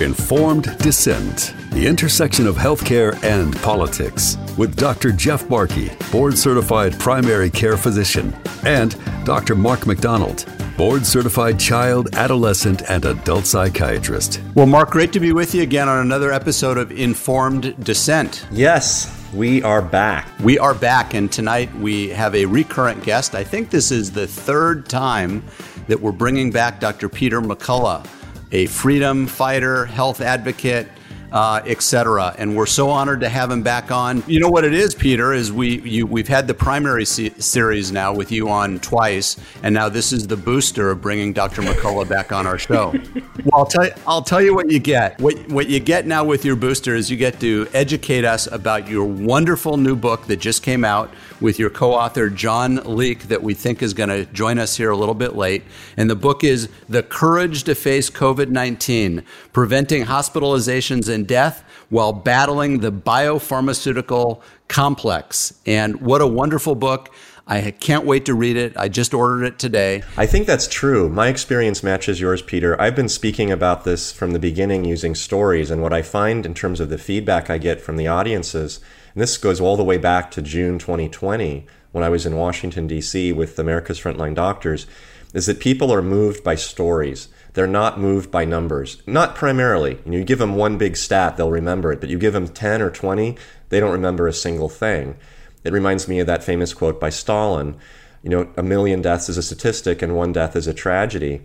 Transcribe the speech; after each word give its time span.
Informed 0.00 0.76
Dissent, 0.78 1.54
the 1.70 1.86
intersection 1.86 2.48
of 2.48 2.56
healthcare 2.56 3.14
and 3.22 3.54
politics, 3.62 4.36
with 4.58 4.74
Dr. 4.74 5.12
Jeff 5.12 5.48
Barke, 5.48 5.96
board 6.10 6.36
certified 6.36 6.98
primary 6.98 7.48
care 7.48 7.76
physician, 7.76 8.34
and 8.64 8.96
Dr. 9.24 9.54
Mark 9.54 9.86
McDonald, 9.86 10.46
board 10.76 11.06
certified 11.06 11.60
child, 11.60 12.08
adolescent, 12.16 12.82
and 12.90 13.04
adult 13.04 13.46
psychiatrist. 13.46 14.40
Well, 14.56 14.66
Mark, 14.66 14.90
great 14.90 15.12
to 15.12 15.20
be 15.20 15.32
with 15.32 15.54
you 15.54 15.62
again 15.62 15.88
on 15.88 16.00
another 16.00 16.32
episode 16.32 16.76
of 16.76 16.90
Informed 16.90 17.76
Dissent. 17.84 18.48
Yes, 18.50 19.16
we 19.32 19.62
are 19.62 19.80
back. 19.80 20.28
We 20.40 20.58
are 20.58 20.74
back, 20.74 21.14
and 21.14 21.30
tonight 21.30 21.72
we 21.76 22.08
have 22.08 22.34
a 22.34 22.46
recurrent 22.46 23.04
guest. 23.04 23.36
I 23.36 23.44
think 23.44 23.70
this 23.70 23.92
is 23.92 24.10
the 24.10 24.26
third 24.26 24.88
time 24.88 25.44
that 25.86 26.00
we're 26.00 26.10
bringing 26.10 26.50
back 26.50 26.80
Dr. 26.80 27.08
Peter 27.08 27.40
McCullough 27.40 28.04
a 28.52 28.66
freedom 28.66 29.26
fighter, 29.26 29.86
health 29.86 30.20
advocate, 30.20 30.88
uh, 31.34 31.60
etc. 31.66 32.32
And 32.38 32.56
we're 32.56 32.64
so 32.64 32.88
honored 32.88 33.20
to 33.20 33.28
have 33.28 33.50
him 33.50 33.62
back 33.62 33.90
on. 33.90 34.22
You 34.28 34.38
know 34.38 34.48
what 34.48 34.64
it 34.64 34.72
is, 34.72 34.94
Peter, 34.94 35.32
is 35.32 35.52
we 35.52 35.80
you, 35.80 36.06
we've 36.06 36.28
had 36.28 36.46
the 36.46 36.54
primary 36.54 37.04
se- 37.04 37.34
series 37.38 37.90
now 37.90 38.14
with 38.14 38.30
you 38.30 38.48
on 38.48 38.78
twice, 38.78 39.36
and 39.64 39.74
now 39.74 39.88
this 39.88 40.12
is 40.12 40.28
the 40.28 40.36
booster 40.36 40.90
of 40.90 41.02
bringing 41.02 41.32
Dr. 41.32 41.62
McCullough 41.62 42.08
back 42.08 42.30
on 42.30 42.46
our 42.46 42.56
show. 42.56 42.94
well, 43.14 43.52
I'll 43.52 43.66
tell 43.66 43.84
you, 43.84 43.92
I'll 44.06 44.22
tell 44.22 44.40
you 44.40 44.54
what 44.54 44.70
you 44.70 44.78
get. 44.78 45.20
What 45.20 45.36
what 45.48 45.68
you 45.68 45.80
get 45.80 46.06
now 46.06 46.24
with 46.24 46.44
your 46.44 46.54
booster 46.54 46.94
is 46.94 47.10
you 47.10 47.16
get 47.16 47.40
to 47.40 47.66
educate 47.74 48.24
us 48.24 48.46
about 48.46 48.88
your 48.88 49.04
wonderful 49.04 49.76
new 49.76 49.96
book 49.96 50.26
that 50.28 50.36
just 50.36 50.62
came 50.62 50.84
out 50.84 51.12
with 51.40 51.58
your 51.58 51.68
co-author 51.68 52.30
John 52.30 52.76
Leake 52.84 53.24
that 53.24 53.42
we 53.42 53.54
think 53.54 53.82
is 53.82 53.92
going 53.92 54.08
to 54.08 54.24
join 54.26 54.58
us 54.58 54.76
here 54.76 54.90
a 54.90 54.96
little 54.96 55.14
bit 55.14 55.34
late. 55.34 55.64
And 55.96 56.08
the 56.08 56.14
book 56.14 56.44
is 56.44 56.68
The 56.88 57.02
Courage 57.02 57.64
to 57.64 57.74
Face 57.74 58.08
COVID-19: 58.08 59.24
Preventing 59.52 60.04
Hospitalizations 60.04 61.12
and 61.12 61.23
death 61.26 61.64
while 61.90 62.12
battling 62.12 62.80
the 62.80 62.92
biopharmaceutical 62.92 64.40
complex. 64.68 65.54
And 65.66 66.00
what 66.00 66.20
a 66.20 66.26
wonderful 66.26 66.74
book. 66.74 67.14
I 67.46 67.72
can't 67.72 68.06
wait 68.06 68.24
to 68.24 68.34
read 68.34 68.56
it. 68.56 68.74
I 68.74 68.88
just 68.88 69.12
ordered 69.12 69.44
it 69.44 69.58
today. 69.58 70.02
I 70.16 70.24
think 70.24 70.46
that's 70.46 70.66
true. 70.66 71.10
My 71.10 71.28
experience 71.28 71.82
matches 71.82 72.18
yours, 72.18 72.40
Peter. 72.40 72.80
I've 72.80 72.96
been 72.96 73.08
speaking 73.10 73.50
about 73.50 73.84
this 73.84 74.12
from 74.12 74.30
the 74.30 74.38
beginning 74.38 74.86
using 74.86 75.14
stories, 75.14 75.70
and 75.70 75.82
what 75.82 75.92
I 75.92 76.00
find 76.00 76.46
in 76.46 76.54
terms 76.54 76.80
of 76.80 76.88
the 76.88 76.96
feedback 76.96 77.50
I 77.50 77.58
get 77.58 77.82
from 77.82 77.96
the 77.96 78.06
audiences, 78.06 78.80
and 79.12 79.20
this 79.22 79.36
goes 79.36 79.60
all 79.60 79.76
the 79.76 79.84
way 79.84 79.98
back 79.98 80.30
to 80.32 80.42
June 80.42 80.78
2020 80.78 81.66
when 81.92 82.02
I 82.02 82.08
was 82.08 82.24
in 82.24 82.34
Washington, 82.34 82.86
D.C. 82.86 83.32
with 83.32 83.58
America's 83.58 84.00
Frontline 84.00 84.34
Doctors, 84.34 84.86
is 85.34 85.44
that 85.44 85.60
people 85.60 85.92
are 85.92 86.02
moved 86.02 86.42
by 86.42 86.54
stories. 86.54 87.28
They're 87.54 87.66
not 87.66 87.98
moved 87.98 88.30
by 88.30 88.44
numbers. 88.44 89.02
Not 89.06 89.34
primarily. 89.34 89.98
You, 90.04 90.10
know, 90.12 90.18
you 90.18 90.24
give 90.24 90.38
them 90.38 90.56
one 90.56 90.76
big 90.76 90.96
stat, 90.96 91.36
they'll 91.36 91.50
remember 91.50 91.92
it, 91.92 92.00
but 92.00 92.10
you 92.10 92.18
give 92.18 92.32
them 92.32 92.48
10 92.48 92.82
or 92.82 92.90
20, 92.90 93.36
they 93.68 93.80
don't 93.80 93.92
remember 93.92 94.28
a 94.28 94.32
single 94.32 94.68
thing. 94.68 95.16
It 95.62 95.72
reminds 95.72 96.06
me 96.08 96.18
of 96.18 96.26
that 96.26 96.44
famous 96.44 96.74
quote 96.74 97.00
by 97.00 97.10
Stalin 97.10 97.76
you 98.24 98.30
know, 98.30 98.50
a 98.56 98.62
million 98.62 99.02
deaths 99.02 99.28
is 99.28 99.36
a 99.36 99.42
statistic 99.42 100.00
and 100.00 100.16
one 100.16 100.32
death 100.32 100.56
is 100.56 100.66
a 100.66 100.72
tragedy. 100.72 101.42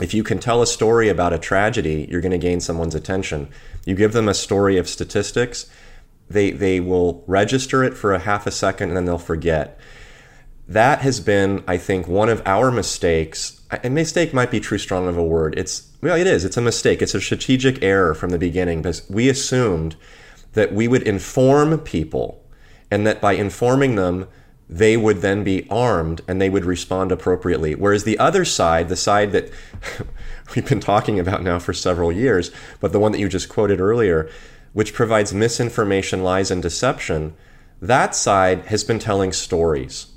If 0.00 0.12
you 0.12 0.22
can 0.22 0.38
tell 0.38 0.60
a 0.60 0.66
story 0.66 1.08
about 1.08 1.32
a 1.32 1.38
tragedy, 1.38 2.06
you're 2.10 2.20
going 2.20 2.32
to 2.32 2.38
gain 2.38 2.60
someone's 2.60 2.94
attention. 2.94 3.48
You 3.86 3.94
give 3.94 4.12
them 4.12 4.28
a 4.28 4.34
story 4.34 4.76
of 4.76 4.88
statistics, 4.88 5.70
they, 6.28 6.50
they 6.50 6.80
will 6.80 7.24
register 7.26 7.82
it 7.82 7.94
for 7.94 8.12
a 8.12 8.18
half 8.18 8.46
a 8.46 8.50
second 8.50 8.90
and 8.90 8.96
then 8.96 9.06
they'll 9.06 9.16
forget. 9.16 9.80
That 10.68 11.00
has 11.00 11.18
been, 11.18 11.64
I 11.66 11.78
think, 11.78 12.06
one 12.06 12.28
of 12.28 12.42
our 12.44 12.70
mistakes. 12.70 13.61
A 13.82 13.88
mistake 13.88 14.34
might 14.34 14.50
be 14.50 14.60
too 14.60 14.76
strong 14.76 15.08
of 15.08 15.16
a 15.16 15.24
word. 15.24 15.54
It's 15.56 15.88
well, 16.02 16.16
it 16.16 16.26
is. 16.26 16.44
It's 16.44 16.58
a 16.58 16.62
mistake. 16.62 17.00
It's 17.00 17.14
a 17.14 17.20
strategic 17.20 17.82
error 17.82 18.14
from 18.14 18.30
the 18.30 18.38
beginning 18.38 18.82
because 18.82 19.08
we 19.08 19.28
assumed 19.28 19.96
that 20.52 20.74
we 20.74 20.86
would 20.88 21.02
inform 21.02 21.78
people 21.78 22.42
and 22.90 23.06
that 23.06 23.20
by 23.20 23.32
informing 23.32 23.94
them, 23.94 24.28
they 24.68 24.96
would 24.96 25.18
then 25.22 25.44
be 25.44 25.66
armed 25.70 26.20
and 26.28 26.40
they 26.40 26.50
would 26.50 26.64
respond 26.64 27.10
appropriately. 27.12 27.74
Whereas 27.74 28.04
the 28.04 28.18
other 28.18 28.44
side, 28.44 28.88
the 28.88 28.96
side 28.96 29.32
that 29.32 29.50
we've 30.54 30.68
been 30.68 30.80
talking 30.80 31.18
about 31.18 31.42
now 31.42 31.58
for 31.58 31.72
several 31.72 32.12
years, 32.12 32.50
but 32.80 32.92
the 32.92 33.00
one 33.00 33.12
that 33.12 33.18
you 33.18 33.28
just 33.28 33.48
quoted 33.48 33.80
earlier, 33.80 34.30
which 34.72 34.92
provides 34.92 35.32
misinformation, 35.32 36.22
lies, 36.22 36.50
and 36.50 36.62
deception, 36.62 37.34
that 37.80 38.14
side 38.14 38.66
has 38.66 38.84
been 38.84 38.98
telling 38.98 39.32
stories. 39.32 40.11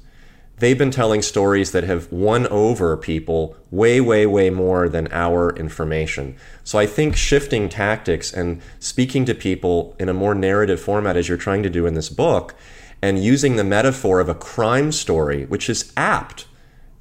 They've 0.58 0.78
been 0.78 0.92
telling 0.92 1.22
stories 1.22 1.72
that 1.72 1.84
have 1.84 2.10
won 2.12 2.48
over 2.48 2.96
people 2.96 3.58
way, 3.72 4.00
way, 4.00 4.26
way 4.26 4.50
more 4.50 4.88
than 4.88 5.10
our 5.12 5.54
information. 5.58 6.38
So 6.64 6.80
I 6.80 6.86
think 6.86 7.18
shifting 7.18 7.68
tactics 7.68 8.32
and 8.32 8.62
speaking 8.80 9.26
to 9.26 9.36
people 9.36 9.96
in 10.00 10.08
a 10.08 10.14
more 10.14 10.34
narrative 10.34 10.80
format, 10.80 11.18
as 11.18 11.28
you're 11.28 11.38
trying 11.38 11.64
to 11.64 11.70
do 11.70 11.86
in 11.86 11.94
this 11.94 12.08
book, 12.08 12.56
and 13.02 13.22
using 13.22 13.58
the 13.58 13.66
metaphor 13.66 14.22
of 14.22 14.30
a 14.30 14.36
crime 14.36 14.94
story, 14.94 15.46
which 15.46 15.70
is 15.70 15.92
apt. 15.98 16.48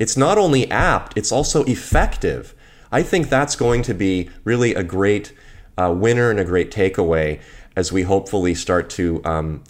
It's 0.01 0.17
not 0.17 0.37
only 0.37 0.69
apt, 0.71 1.17
it's 1.17 1.31
also 1.31 1.65
effective. 1.65 2.55
I 2.91 3.05
think 3.05 3.29
that's 3.29 3.55
going 3.55 3.83
to 3.83 3.95
be 3.95 4.31
really 4.43 4.75
a 4.75 4.83
great 4.83 5.33
uh, 5.79 5.95
winner 5.97 6.31
and 6.31 6.41
a 6.41 6.45
great 6.45 6.73
takeaway 6.73 7.41
as 7.77 7.93
we 7.93 8.03
hopefully 8.03 8.55
start 8.55 8.91
to 8.91 9.21
um, 9.25 9.63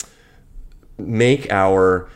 make 0.98 1.50
our 1.52 2.08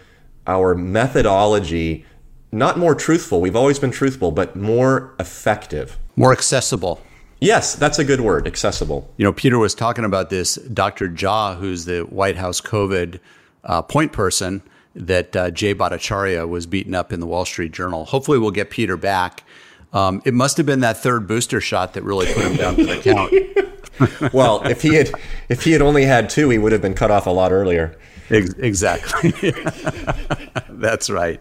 our 0.49 0.75
methodology 0.75 2.05
not 2.51 2.79
more 2.79 2.95
truthful. 2.95 3.41
We've 3.41 3.57
always 3.57 3.79
been 3.79 3.91
truthful, 3.91 4.31
but 4.31 4.57
more 4.57 5.15
effective, 5.21 5.99
more 6.17 6.33
accessible. 6.33 7.01
Yes, 7.41 7.77
that's 7.77 7.99
a 7.99 8.05
good 8.05 8.21
word, 8.21 8.47
accessible. 8.47 9.13
You 9.17 9.25
know, 9.25 9.33
Peter 9.33 9.59
was 9.59 9.75
talking 9.75 10.05
about 10.05 10.29
this. 10.31 10.57
Dr. 10.57 11.09
Jha, 11.09 11.57
who's 11.57 11.85
the 11.85 12.01
White 12.01 12.37
House 12.37 12.61
COVID 12.61 13.21
uh, 13.63 13.83
point 13.83 14.13
person 14.13 14.63
that 14.95 15.37
uh, 15.37 15.51
Jay 15.51 15.75
Bhattacharya 15.75 16.49
was 16.49 16.67
beaten 16.67 16.95
up 16.95 17.13
in 17.13 17.21
the 17.21 17.27
Wall 17.27 17.45
Street 17.45 17.73
Journal. 17.73 18.07
Hopefully, 18.07 18.39
we'll 18.39 18.51
get 18.51 18.71
Peter 18.71 18.97
back. 18.97 19.45
Um, 19.93 20.21
it 20.25 20.35
must 20.35 20.57
have 20.57 20.67
been 20.67 20.81
that 20.81 20.97
third 20.99 21.27
booster 21.27 21.61
shot 21.61 21.95
that 21.95 22.03
really 22.03 22.27
put 22.33 22.45
him 22.45 22.57
down 22.57 22.75
for 22.75 22.85
the 22.85 23.01
count. 23.01 24.33
well, 24.35 24.63
if 24.67 24.83
he 24.83 24.95
had 24.95 25.11
if 25.49 25.63
he 25.65 25.73
had 25.73 25.83
only 25.83 26.05
had 26.05 26.29
two, 26.29 26.51
he 26.51 26.59
would 26.59 26.73
have 26.73 26.83
been 26.83 26.95
cut 26.95 27.11
off 27.11 27.27
a 27.27 27.31
lot 27.31 27.53
earlier. 27.53 27.97
Exactly. 28.31 29.33
That's 30.69 31.11
right. 31.11 31.41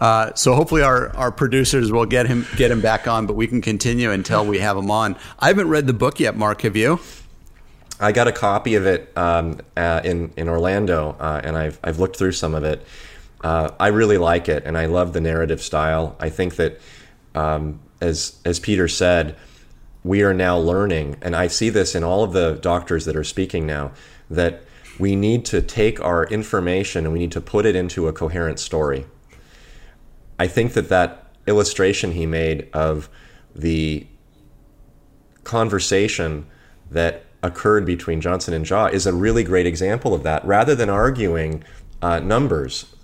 Uh, 0.00 0.32
so 0.34 0.54
hopefully 0.54 0.82
our, 0.82 1.14
our 1.16 1.32
producers 1.32 1.90
will 1.90 2.06
get 2.06 2.26
him 2.26 2.46
get 2.56 2.70
him 2.70 2.80
back 2.80 3.08
on, 3.08 3.26
but 3.26 3.34
we 3.34 3.46
can 3.46 3.60
continue 3.60 4.10
until 4.10 4.44
we 4.44 4.58
have 4.58 4.76
him 4.76 4.90
on. 4.90 5.16
I 5.38 5.48
haven't 5.48 5.68
read 5.68 5.86
the 5.86 5.92
book 5.92 6.20
yet, 6.20 6.36
Mark. 6.36 6.62
Have 6.62 6.76
you? 6.76 7.00
I 7.98 8.12
got 8.12 8.28
a 8.28 8.32
copy 8.32 8.76
of 8.76 8.86
it 8.86 9.12
um, 9.16 9.60
uh, 9.76 10.00
in 10.04 10.32
in 10.36 10.48
Orlando, 10.48 11.16
uh, 11.18 11.40
and 11.42 11.56
I've 11.56 11.78
I've 11.82 11.98
looked 11.98 12.16
through 12.16 12.32
some 12.32 12.54
of 12.54 12.64
it. 12.64 12.84
Uh, 13.42 13.70
I 13.80 13.88
really 13.88 14.18
like 14.18 14.48
it, 14.48 14.64
and 14.64 14.76
I 14.76 14.86
love 14.86 15.12
the 15.12 15.20
narrative 15.20 15.62
style. 15.62 16.16
I 16.20 16.28
think 16.28 16.56
that, 16.56 16.80
um, 17.34 17.80
as 18.00 18.38
as 18.44 18.60
Peter 18.60 18.86
said, 18.88 19.36
we 20.04 20.22
are 20.22 20.34
now 20.34 20.56
learning, 20.58 21.16
and 21.20 21.34
I 21.34 21.48
see 21.48 21.68
this 21.68 21.94
in 21.94 22.04
all 22.04 22.22
of 22.22 22.32
the 22.32 22.58
doctors 22.62 23.04
that 23.06 23.16
are 23.16 23.24
speaking 23.24 23.66
now 23.66 23.92
that 24.30 24.62
we 25.00 25.16
need 25.16 25.46
to 25.46 25.62
take 25.62 25.98
our 26.00 26.24
information 26.26 27.06
and 27.06 27.12
we 27.12 27.18
need 27.18 27.32
to 27.32 27.40
put 27.40 27.64
it 27.64 27.74
into 27.74 28.06
a 28.06 28.12
coherent 28.12 28.60
story. 28.60 29.06
I 30.38 30.46
think 30.46 30.74
that 30.74 30.90
that 30.90 31.32
illustration 31.46 32.12
he 32.12 32.26
made 32.26 32.68
of 32.74 33.08
the 33.54 34.06
conversation 35.42 36.46
that 36.90 37.24
occurred 37.42 37.86
between 37.86 38.20
Johnson 38.20 38.52
and 38.52 38.66
Jha 38.66 38.92
is 38.92 39.06
a 39.06 39.14
really 39.14 39.42
great 39.42 39.66
example 39.66 40.14
of 40.14 40.22
that. 40.22 40.44
Rather 40.44 40.74
than 40.74 40.90
arguing 40.90 41.64
uh, 42.02 42.20
numbers, 42.20 42.94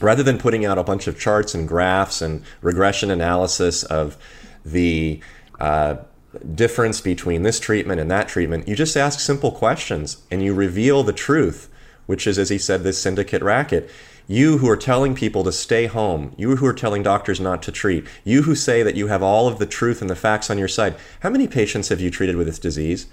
rather 0.00 0.22
than 0.22 0.38
putting 0.38 0.64
out 0.64 0.78
a 0.78 0.82
bunch 0.82 1.06
of 1.06 1.18
charts 1.18 1.54
and 1.54 1.68
graphs 1.68 2.22
and 2.22 2.42
regression 2.62 3.10
analysis 3.10 3.82
of 3.82 4.16
the 4.64 5.20
uh, 5.60 5.96
difference 6.54 7.00
between 7.00 7.42
this 7.42 7.60
treatment 7.60 8.00
and 8.00 8.10
that 8.10 8.28
treatment, 8.28 8.68
you 8.68 8.76
just 8.76 8.96
ask 8.96 9.20
simple 9.20 9.50
questions 9.50 10.22
and 10.30 10.42
you 10.42 10.54
reveal 10.54 11.02
the 11.02 11.12
truth, 11.12 11.68
which 12.06 12.26
is, 12.26 12.38
as 12.38 12.48
he 12.48 12.58
said, 12.58 12.82
this 12.82 13.00
syndicate 13.00 13.42
racket. 13.42 13.90
You 14.26 14.58
who 14.58 14.68
are 14.68 14.76
telling 14.76 15.16
people 15.16 15.42
to 15.42 15.50
stay 15.50 15.86
home, 15.86 16.34
you 16.36 16.56
who 16.56 16.66
are 16.66 16.72
telling 16.72 17.02
doctors 17.02 17.40
not 17.40 17.62
to 17.64 17.72
treat, 17.72 18.06
you 18.22 18.42
who 18.42 18.54
say 18.54 18.84
that 18.84 18.94
you 18.94 19.08
have 19.08 19.24
all 19.24 19.48
of 19.48 19.58
the 19.58 19.66
truth 19.66 20.00
and 20.00 20.08
the 20.08 20.14
facts 20.14 20.50
on 20.50 20.58
your 20.58 20.68
side, 20.68 20.94
how 21.20 21.30
many 21.30 21.48
patients 21.48 21.88
have 21.88 22.00
you 22.00 22.10
treated 22.10 22.36
with 22.36 22.46
this 22.46 22.58
disease? 22.58 23.06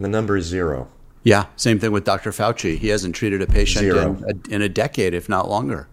the 0.00 0.08
number 0.08 0.36
is 0.36 0.46
zero. 0.46 0.88
Yeah, 1.22 1.46
same 1.56 1.78
thing 1.78 1.92
with 1.92 2.04
Dr. 2.04 2.30
Fauci. 2.30 2.78
He 2.78 2.88
hasn't 2.88 3.14
treated 3.14 3.42
a 3.42 3.46
patient 3.46 3.86
in 3.86 3.96
a, 3.96 4.54
in 4.54 4.62
a, 4.62 4.68
decade, 4.68 5.12
if 5.12 5.28
not 5.28 5.48
longer. 5.48 5.86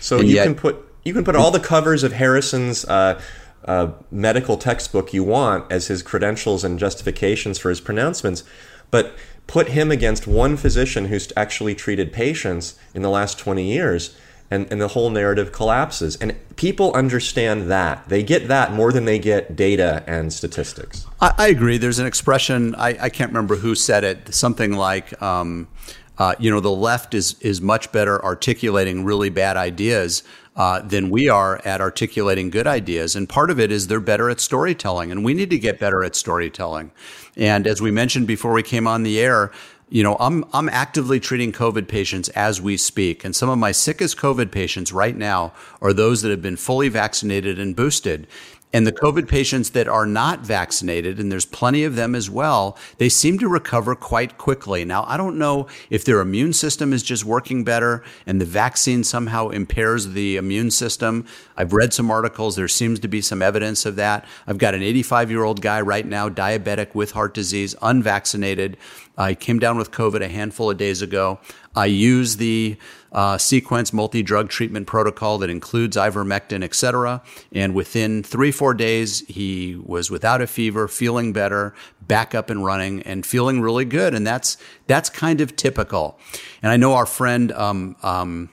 So 0.00 0.18
and 0.18 0.28
you 0.28 0.34
yet, 0.34 0.44
can 0.44 0.54
put 0.54 0.76
you 1.04 1.14
can 1.14 1.24
put 1.24 1.34
all 1.34 1.50
the 1.50 1.60
covers 1.60 2.02
of 2.04 2.12
Harrison's 2.12 2.84
uh, 2.84 3.20
uh, 3.68 3.92
medical 4.10 4.56
textbook 4.56 5.12
you 5.12 5.22
want 5.22 5.70
as 5.70 5.88
his 5.88 6.02
credentials 6.02 6.64
and 6.64 6.78
justifications 6.78 7.58
for 7.58 7.68
his 7.68 7.82
pronouncements, 7.82 8.42
but 8.90 9.14
put 9.46 9.68
him 9.68 9.90
against 9.90 10.26
one 10.26 10.56
physician 10.56 11.06
who's 11.06 11.30
actually 11.36 11.74
treated 11.74 12.10
patients 12.10 12.78
in 12.94 13.02
the 13.02 13.10
last 13.10 13.38
20 13.38 13.62
years, 13.62 14.16
and, 14.50 14.66
and 14.72 14.80
the 14.80 14.88
whole 14.88 15.10
narrative 15.10 15.52
collapses. 15.52 16.16
And 16.16 16.34
people 16.56 16.94
understand 16.94 17.70
that. 17.70 18.08
They 18.08 18.22
get 18.22 18.48
that 18.48 18.72
more 18.72 18.90
than 18.90 19.04
they 19.04 19.18
get 19.18 19.54
data 19.54 20.02
and 20.06 20.32
statistics. 20.32 21.06
I, 21.20 21.34
I 21.36 21.48
agree. 21.48 21.76
There's 21.76 21.98
an 21.98 22.06
expression, 22.06 22.74
I, 22.74 22.96
I, 22.98 23.08
can't 23.10 23.30
remember 23.30 23.56
who 23.56 23.74
said 23.74 24.02
it, 24.02 24.34
something 24.34 24.72
like, 24.72 25.20
um, 25.20 25.68
uh, 26.16 26.34
you 26.38 26.50
know, 26.50 26.60
the 26.60 26.70
left 26.70 27.12
is, 27.12 27.38
is 27.40 27.60
much 27.60 27.92
better 27.92 28.24
articulating 28.24 29.04
really 29.04 29.28
bad 29.28 29.58
ideas 29.58 30.22
uh, 30.58 30.80
than 30.80 31.08
we 31.08 31.28
are 31.28 31.60
at 31.64 31.80
articulating 31.80 32.50
good 32.50 32.66
ideas. 32.66 33.14
And 33.14 33.28
part 33.28 33.50
of 33.50 33.60
it 33.60 33.70
is 33.70 33.86
they're 33.86 34.00
better 34.00 34.28
at 34.28 34.40
storytelling, 34.40 35.12
and 35.12 35.24
we 35.24 35.32
need 35.32 35.50
to 35.50 35.58
get 35.58 35.78
better 35.78 36.02
at 36.02 36.16
storytelling. 36.16 36.90
And 37.36 37.66
as 37.66 37.80
we 37.80 37.92
mentioned 37.92 38.26
before 38.26 38.52
we 38.52 38.64
came 38.64 38.88
on 38.88 39.04
the 39.04 39.20
air, 39.20 39.52
you 39.88 40.02
know, 40.02 40.16
I'm 40.20 40.44
I'm 40.52 40.68
actively 40.68 41.18
treating 41.20 41.52
COVID 41.52 41.88
patients 41.88 42.28
as 42.30 42.60
we 42.60 42.76
speak, 42.76 43.24
and 43.24 43.34
some 43.34 43.48
of 43.48 43.58
my 43.58 43.72
sickest 43.72 44.18
COVID 44.18 44.50
patients 44.50 44.92
right 44.92 45.16
now 45.16 45.54
are 45.80 45.94
those 45.94 46.20
that 46.22 46.30
have 46.30 46.42
been 46.42 46.56
fully 46.56 46.88
vaccinated 46.88 47.58
and 47.58 47.74
boosted. 47.74 48.26
And 48.70 48.86
the 48.86 48.92
COVID 48.92 49.28
patients 49.28 49.70
that 49.70 49.88
are 49.88 50.04
not 50.04 50.40
vaccinated, 50.40 51.18
and 51.18 51.32
there's 51.32 51.46
plenty 51.46 51.84
of 51.84 51.96
them 51.96 52.14
as 52.14 52.28
well, 52.28 52.76
they 52.98 53.08
seem 53.08 53.38
to 53.38 53.48
recover 53.48 53.94
quite 53.94 54.36
quickly. 54.36 54.84
Now, 54.84 55.04
I 55.08 55.16
don't 55.16 55.38
know 55.38 55.68
if 55.88 56.04
their 56.04 56.20
immune 56.20 56.52
system 56.52 56.92
is 56.92 57.02
just 57.02 57.24
working 57.24 57.64
better 57.64 58.04
and 58.26 58.38
the 58.38 58.44
vaccine 58.44 59.04
somehow 59.04 59.48
impairs 59.48 60.08
the 60.08 60.36
immune 60.36 60.70
system. 60.70 61.26
I've 61.56 61.72
read 61.72 61.94
some 61.94 62.10
articles. 62.10 62.56
There 62.56 62.68
seems 62.68 63.00
to 63.00 63.08
be 63.08 63.22
some 63.22 63.40
evidence 63.40 63.86
of 63.86 63.96
that. 63.96 64.26
I've 64.46 64.58
got 64.58 64.74
an 64.74 64.82
85 64.82 65.30
year 65.30 65.44
old 65.44 65.62
guy 65.62 65.80
right 65.80 66.06
now, 66.06 66.28
diabetic 66.28 66.94
with 66.94 67.12
heart 67.12 67.32
disease, 67.32 67.74
unvaccinated. 67.80 68.76
I 69.18 69.34
came 69.34 69.58
down 69.58 69.76
with 69.76 69.90
COVID 69.90 70.22
a 70.22 70.28
handful 70.28 70.70
of 70.70 70.78
days 70.78 71.02
ago. 71.02 71.40
I 71.74 71.86
use 71.86 72.36
the 72.36 72.76
uh, 73.12 73.36
sequence 73.36 73.92
multi-drug 73.92 74.48
treatment 74.48 74.86
protocol 74.86 75.38
that 75.38 75.50
includes 75.50 75.96
ivermectin, 75.96 76.62
et 76.62 76.74
cetera. 76.74 77.22
And 77.52 77.74
within 77.74 78.22
three, 78.22 78.52
four 78.52 78.74
days, 78.74 79.26
he 79.26 79.76
was 79.84 80.10
without 80.10 80.40
a 80.40 80.46
fever, 80.46 80.86
feeling 80.88 81.32
better, 81.32 81.74
back 82.00 82.34
up 82.34 82.48
and 82.48 82.64
running, 82.64 83.02
and 83.02 83.26
feeling 83.26 83.60
really 83.60 83.84
good. 83.84 84.14
And 84.14 84.26
that's 84.26 84.56
that's 84.86 85.10
kind 85.10 85.40
of 85.40 85.56
typical. 85.56 86.18
And 86.62 86.70
I 86.72 86.76
know 86.76 86.94
our 86.94 87.06
friend. 87.06 87.52
Um, 87.52 87.96
um, 88.02 88.50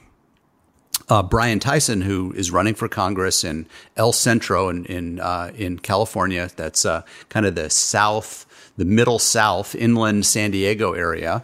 uh, 1.08 1.22
Brian 1.22 1.60
Tyson, 1.60 2.02
who 2.02 2.34
is 2.34 2.50
running 2.50 2.74
for 2.74 2.88
Congress 2.88 3.44
in 3.44 3.68
El 3.96 4.12
Centro 4.12 4.70
in 4.70 4.86
in, 4.86 5.20
uh, 5.20 5.52
in 5.56 5.78
California, 5.78 6.50
that's 6.56 6.84
uh, 6.84 7.04
kind 7.30 7.46
of 7.46 7.54
the 7.54 7.70
south, 7.70 8.48
the 8.78 8.86
middle 8.86 9.20
south, 9.20 9.76
inland 9.76 10.26
San 10.26 10.52
Diego 10.52 10.94
area. 10.94 11.44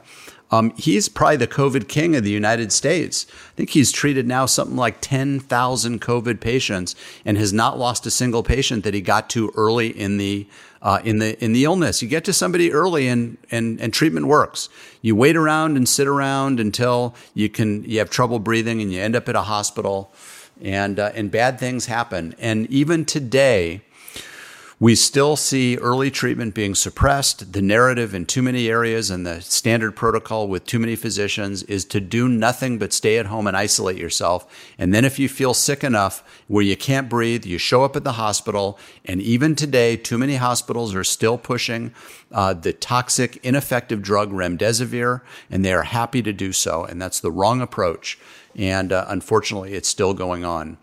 Um, 0.52 0.74
he's 0.76 1.08
probably 1.08 1.38
the 1.38 1.48
COVID 1.48 1.88
king 1.88 2.16
of 2.16 2.26
the 2.26 2.32
United 2.32 2.74
States. 2.74 3.26
I 3.30 3.56
think 3.56 3.70
he's 3.70 3.90
treated 3.92 4.28
now 4.28 4.46
something 4.46 4.76
like 4.76 5.00
10,000 5.00 6.02
COVID 6.02 6.42
patients 6.42 6.94
and 7.24 7.38
has 7.38 7.54
not 7.54 7.80
lost 7.80 8.06
a 8.06 8.12
single 8.12 8.44
patient 8.44 8.84
that 8.84 8.94
he 8.94 9.00
got 9.00 9.30
to 9.30 9.52
early 9.56 9.88
in 9.88 10.18
the 10.18 10.48
uh, 10.82 11.00
in 11.04 11.20
the 11.20 11.42
in 11.44 11.54
the 11.54 11.64
illness. 11.64 12.02
You 12.02 12.08
get 12.08 12.26
to 12.26 12.34
somebody 12.34 12.74
early 12.74 13.08
and, 13.08 13.38
and 13.52 13.80
and 13.80 13.94
treatment 13.94 14.26
works. 14.26 14.68
You 15.02 15.16
wait 15.16 15.38
around 15.38 15.78
and 15.78 15.88
sit 15.88 16.08
around 16.08 16.60
until 16.60 17.16
you 17.34 17.50
can 17.50 17.84
you 17.84 18.00
have 18.00 18.10
trouble 18.10 18.40
breathing 18.40 18.82
and 18.82 18.92
you 18.92 19.00
end 19.00 19.16
up 19.16 19.30
at 19.30 19.36
a 19.36 19.44
hospital, 19.44 20.12
and 20.60 21.00
uh, 21.00 21.12
and 21.14 21.30
bad 21.30 21.60
things 21.60 21.86
happen. 21.86 22.34
And 22.40 22.68
even 22.72 23.06
today, 23.06 23.82
we 24.82 24.96
still 24.96 25.36
see 25.36 25.78
early 25.78 26.10
treatment 26.10 26.56
being 26.56 26.74
suppressed. 26.74 27.54
The 27.54 27.62
narrative 27.62 28.16
in 28.16 28.26
too 28.26 28.42
many 28.42 28.68
areas 28.68 29.12
and 29.12 29.28
the 29.28 29.40
standard 29.40 29.96
protocol 29.96 30.48
with 30.48 30.66
too 30.66 30.80
many 30.80 30.96
physicians 30.96 31.62
is 31.62 31.86
to 31.86 32.00
do 32.00 32.28
nothing 32.28 32.80
but 32.80 32.92
stay 32.92 33.20
at 33.20 33.28
home 33.28 33.46
and 33.46 33.56
isolate 33.56 34.00
yourself. 34.00 34.72
And 34.80 34.92
then 34.92 35.06
if 35.06 35.20
you 35.20 35.30
feel 35.30 35.54
sick 35.54 35.84
enough 35.84 36.24
where 36.48 36.64
you 36.64 36.76
can't 36.76 37.10
breathe, 37.10 37.46
you 37.46 37.60
show 37.60 37.84
up 37.84 37.96
at 37.96 38.04
the 38.04 38.14
hospital. 38.14 38.80
And 39.06 39.22
even 39.22 39.56
today, 39.56 39.98
too 39.98 40.18
many 40.18 40.38
hospitals 40.38 40.96
are 40.96 41.04
still 41.04 41.38
pushing 41.38 41.94
uh, 42.32 42.56
the 42.56 42.74
toxic, 42.74 43.38
ineffective 43.46 44.02
drug 44.02 44.32
remdesivir, 44.32 45.22
and 45.52 45.64
they 45.64 45.74
are 45.74 45.84
happy 45.84 46.24
to 46.24 46.34
do 46.34 46.52
so. 46.52 46.86
And 46.86 47.00
that's 47.00 47.20
the 47.20 47.32
wrong 47.32 47.62
approach. 47.62 48.18
And 48.56 48.92
uh, 48.92 49.06
unfortunately, 49.08 49.74
it's 49.74 49.90
still 49.90 50.16
going 50.16 50.44
on. 50.44 50.80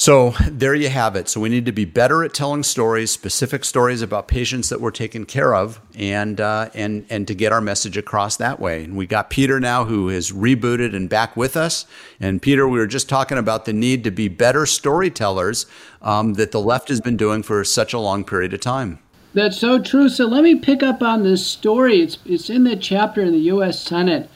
So 0.00 0.30
there 0.48 0.74
you 0.74 0.88
have 0.88 1.14
it. 1.14 1.28
So 1.28 1.42
we 1.42 1.50
need 1.50 1.66
to 1.66 1.72
be 1.72 1.84
better 1.84 2.24
at 2.24 2.32
telling 2.32 2.62
stories, 2.62 3.10
specific 3.10 3.66
stories 3.66 4.00
about 4.00 4.28
patients 4.28 4.70
that 4.70 4.80
we're 4.80 4.92
taking 4.92 5.26
care 5.26 5.54
of, 5.54 5.78
and 5.94 6.40
uh, 6.40 6.70
and 6.72 7.04
and 7.10 7.28
to 7.28 7.34
get 7.34 7.52
our 7.52 7.60
message 7.60 7.98
across 7.98 8.38
that 8.38 8.58
way. 8.58 8.82
And 8.82 8.96
we 8.96 9.06
got 9.06 9.28
Peter 9.28 9.60
now, 9.60 9.84
who 9.84 10.08
is 10.08 10.32
rebooted 10.32 10.96
and 10.96 11.10
back 11.10 11.36
with 11.36 11.54
us. 11.54 11.84
And 12.18 12.40
Peter, 12.40 12.66
we 12.66 12.78
were 12.78 12.86
just 12.86 13.10
talking 13.10 13.36
about 13.36 13.66
the 13.66 13.74
need 13.74 14.02
to 14.04 14.10
be 14.10 14.28
better 14.28 14.64
storytellers 14.64 15.66
um, 16.00 16.32
that 16.32 16.50
the 16.50 16.62
left 16.62 16.88
has 16.88 17.02
been 17.02 17.18
doing 17.18 17.42
for 17.42 17.62
such 17.62 17.92
a 17.92 17.98
long 17.98 18.24
period 18.24 18.54
of 18.54 18.60
time. 18.60 19.00
That's 19.34 19.58
so 19.58 19.78
true. 19.78 20.08
So 20.08 20.24
let 20.24 20.44
me 20.44 20.54
pick 20.54 20.82
up 20.82 21.02
on 21.02 21.24
this 21.24 21.46
story. 21.46 22.00
It's 22.00 22.16
it's 22.24 22.48
in 22.48 22.64
the 22.64 22.74
chapter 22.74 23.20
in 23.20 23.32
the 23.32 23.50
U.S. 23.52 23.78
Senate, 23.78 24.30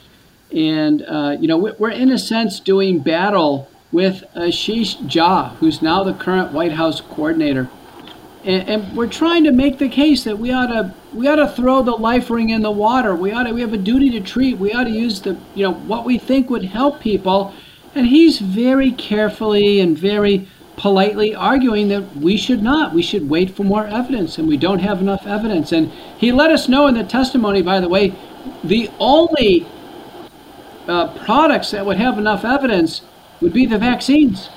and 0.51 1.01
uh, 1.07 1.37
you 1.39 1.47
know 1.47 1.57
we're 1.57 1.89
in 1.89 2.11
a 2.11 2.19
sense 2.19 2.59
doing 2.59 2.99
battle 2.99 3.67
with 3.95 4.25
Ashish 4.35 4.97
Jha, 5.03 5.55
who's 5.55 5.81
now 5.81 6.03
the 6.03 6.13
current 6.13 6.51
White 6.51 6.73
House 6.73 6.99
coordinator. 6.99 7.69
And, 8.43 8.67
and, 8.67 8.97
we're 8.97 9.07
trying 9.07 9.45
to 9.45 9.53
make 9.53 9.79
the 9.79 9.87
case 9.87 10.25
that 10.25 10.37
we 10.37 10.51
ought 10.51 10.67
to 10.67 10.93
we 11.13 11.29
ought 11.29 11.37
to 11.37 11.47
throw 11.47 11.81
the 11.81 11.93
life 11.93 12.29
ring 12.29 12.49
in 12.49 12.61
the 12.61 12.71
water. 12.71 13.15
We 13.15 13.31
ought 13.31 13.43
to 13.43 13.53
we 13.53 13.61
have 13.61 13.71
a 13.71 13.77
duty 13.77 14.09
to 14.09 14.19
treat. 14.19 14.57
We 14.57 14.73
ought 14.73 14.83
to 14.83 14.89
use 14.89 15.21
the 15.21 15.37
you 15.55 15.63
know 15.63 15.73
what 15.73 16.03
we 16.03 16.17
think 16.17 16.49
would 16.49 16.65
help 16.65 16.99
people. 16.99 17.53
And 17.95 18.05
he's 18.05 18.39
very 18.39 18.91
carefully 18.91 19.79
and 19.79 19.97
very 19.97 20.45
politely 20.75 21.33
arguing 21.33 21.87
that 21.87 22.17
we 22.17 22.35
should 22.35 22.61
not. 22.61 22.93
We 22.93 23.01
should 23.01 23.29
wait 23.29 23.55
for 23.55 23.63
more 23.63 23.87
evidence, 23.87 24.37
and 24.37 24.45
we 24.45 24.57
don't 24.57 24.79
have 24.79 24.99
enough 24.99 25.25
evidence. 25.25 25.71
And 25.71 25.89
he 26.17 26.33
let 26.33 26.51
us 26.51 26.67
know 26.67 26.87
in 26.87 26.95
the 26.95 27.05
testimony, 27.05 27.61
by 27.61 27.79
the 27.79 27.87
way, 27.87 28.13
the 28.61 28.91
only 28.99 29.65
uh, 30.85 31.17
products 31.23 31.71
that 31.71 31.85
would 31.85 31.97
have 31.97 32.17
enough 32.17 32.43
evidence 32.43 33.01
would 33.41 33.53
be 33.53 33.65
the 33.65 33.77
vaccines. 33.77 34.49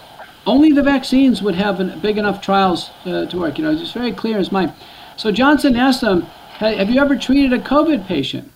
Only 0.46 0.72
the 0.72 0.82
vaccines 0.82 1.42
would 1.42 1.54
have 1.56 1.78
big 2.00 2.16
enough 2.16 2.40
trials 2.40 2.90
uh, 3.04 3.26
to 3.26 3.38
work. 3.38 3.58
You 3.58 3.64
know, 3.64 3.72
it's 3.72 3.92
very 3.92 4.12
clear 4.12 4.34
in 4.34 4.38
his 4.38 4.52
mind. 4.52 4.72
So 5.16 5.30
Johnson 5.30 5.76
asked 5.76 6.00
them, 6.00 6.22
"Have 6.58 6.90
you 6.90 7.00
ever 7.00 7.16
treated 7.16 7.52
a 7.52 7.58
COVID 7.58 8.06
patient? 8.06 8.50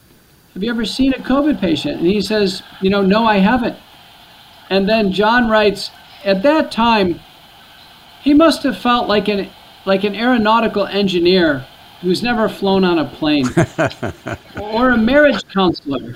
Have 0.54 0.62
you 0.62 0.70
ever 0.70 0.84
seen 0.84 1.12
a 1.12 1.18
COVID 1.18 1.60
patient?" 1.60 1.98
And 1.98 2.06
he 2.06 2.20
says, 2.20 2.62
"You 2.80 2.90
know, 2.90 3.02
no, 3.02 3.26
I 3.26 3.38
haven't." 3.38 3.76
And 4.70 4.88
then 4.88 5.12
John 5.12 5.48
writes, 5.48 5.90
"At 6.24 6.42
that 6.44 6.70
time, 6.70 7.20
he 8.22 8.32
must 8.32 8.62
have 8.62 8.78
felt 8.78 9.08
like 9.08 9.28
an 9.28 9.48
like 9.84 10.04
an 10.04 10.14
aeronautical 10.14 10.86
engineer 10.86 11.66
who's 12.00 12.22
never 12.22 12.48
flown 12.48 12.84
on 12.84 12.98
a 12.98 13.04
plane, 13.04 13.48
or 14.60 14.90
a 14.90 14.96
marriage 14.96 15.46
counselor, 15.48 16.14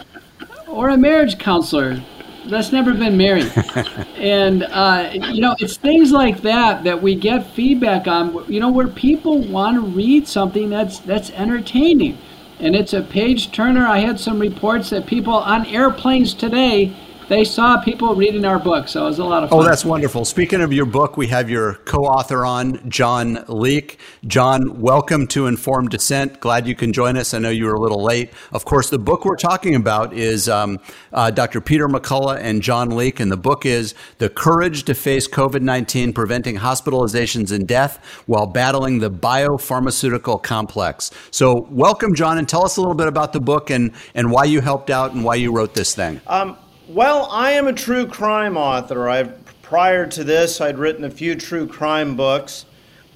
or 0.67 0.89
a 0.89 0.97
marriage 0.97 1.39
counselor 1.39 2.03
that's 2.49 2.73
never 2.73 2.95
been 2.95 3.17
married. 3.17 3.53
and 4.17 4.65
uh, 4.65 5.11
you 5.13 5.41
know, 5.41 5.55
it's 5.59 5.77
things 5.77 6.13
like 6.13 6.43
that 6.43 6.85
that 6.85 7.03
we 7.03 7.15
get 7.15 7.47
feedback 7.47 8.07
on. 8.07 8.45
You 8.51 8.61
know, 8.61 8.71
where 8.71 8.89
people 8.89 9.41
want 9.43 9.77
to 9.77 9.81
read 9.81 10.27
something 10.27 10.71
that's 10.71 10.99
that's 11.01 11.31
entertaining, 11.31 12.19
and 12.59 12.75
it's 12.75 12.93
a 12.93 13.03
page 13.03 13.53
turner. 13.53 13.87
I 13.87 13.99
had 13.99 14.19
some 14.21 14.39
reports 14.39 14.91
that 14.91 15.07
people 15.07 15.35
on 15.35 15.67
airplanes 15.67 16.35
today 16.35 16.95
they 17.29 17.45
saw 17.45 17.81
people 17.81 18.15
reading 18.15 18.45
our 18.45 18.59
book, 18.59 18.89
so 18.89 19.03
it 19.03 19.09
was 19.09 19.19
a 19.19 19.25
lot 19.25 19.43
of 19.43 19.53
oh, 19.53 19.57
fun. 19.57 19.67
Oh, 19.67 19.69
that's 19.69 19.85
wonderful. 19.85 20.25
Speaking 20.25 20.61
of 20.61 20.73
your 20.73 20.87
book, 20.87 21.17
we 21.17 21.27
have 21.29 21.51
your 21.51 21.75
co-author 21.75 22.45
on, 22.45 22.89
John 22.89 23.45
Leake. 23.49 23.99
John, 24.27 24.81
welcome 24.81 25.27
to 25.29 25.47
Informed 25.47 25.91
Dissent. 25.91 26.41
Glad 26.41 26.67
you 26.67 26.75
can 26.75 26.93
join 26.93 27.17
us. 27.17 27.35
I 27.35 27.39
know 27.39 27.51
you 27.51 27.67
were 27.67 27.75
a 27.75 27.81
little 27.81 28.03
late. 28.03 28.31
Of 28.53 28.65
course, 28.65 28.91
the 28.91 28.99
book 28.99 29.25
we're 29.25 29.37
talking 29.37 29.75
about 29.75 30.13
is 30.13 30.49
um, 30.49 30.79
uh, 31.13 31.31
Dr. 31.31 31.61
Peter 31.61 31.89
McCullough 31.89 32.39
and 32.41 32.63
John 32.63 32.91
Leake, 32.91 33.19
and 33.19 33.31
the 33.31 33.37
book 33.37 33.67
is 33.67 33.95
"The 34.19 34.29
Courage 34.29 34.85
to 34.85 34.95
Face 34.95 35.27
COVID-19: 35.27 36.15
Preventing 36.15 36.59
Hospitalizations 36.59 37.51
and 37.51 37.67
Death 37.67 38.05
While 38.27 38.47
Battling 38.47 39.01
the 39.01 39.11
Biopharmaceutical 39.11 40.43
Complex." 40.43 41.11
So, 41.33 41.67
welcome, 41.71 42.15
John, 42.15 42.39
and 42.39 42.49
tell 42.49 42.65
us 42.65 42.77
a 42.77 42.81
little 42.81 42.95
bit 42.95 43.09
about 43.09 43.33
the 43.33 43.41
book 43.41 43.71
and 43.71 43.93
and 44.15 44.31
why 44.31 44.45
you 44.45 44.61
helped 44.61 44.91
out 44.91 45.13
and 45.13 45.25
why 45.25 45.35
you 45.35 45.53
wrote 45.53 45.75
this 45.75 45.95
thing. 45.95 46.21
Um, 46.29 46.57
well, 46.89 47.29
I 47.31 47.53
am 47.53 47.67
a 47.67 47.73
true 47.73 48.07
crime 48.07 48.57
author. 48.57 49.09
I've, 49.09 49.35
prior 49.63 50.07
to 50.07 50.23
this, 50.23 50.61
I'd 50.61 50.79
written 50.79 51.05
a 51.05 51.11
few 51.11 51.35
true 51.35 51.67
crime 51.67 52.17
books. 52.17 52.65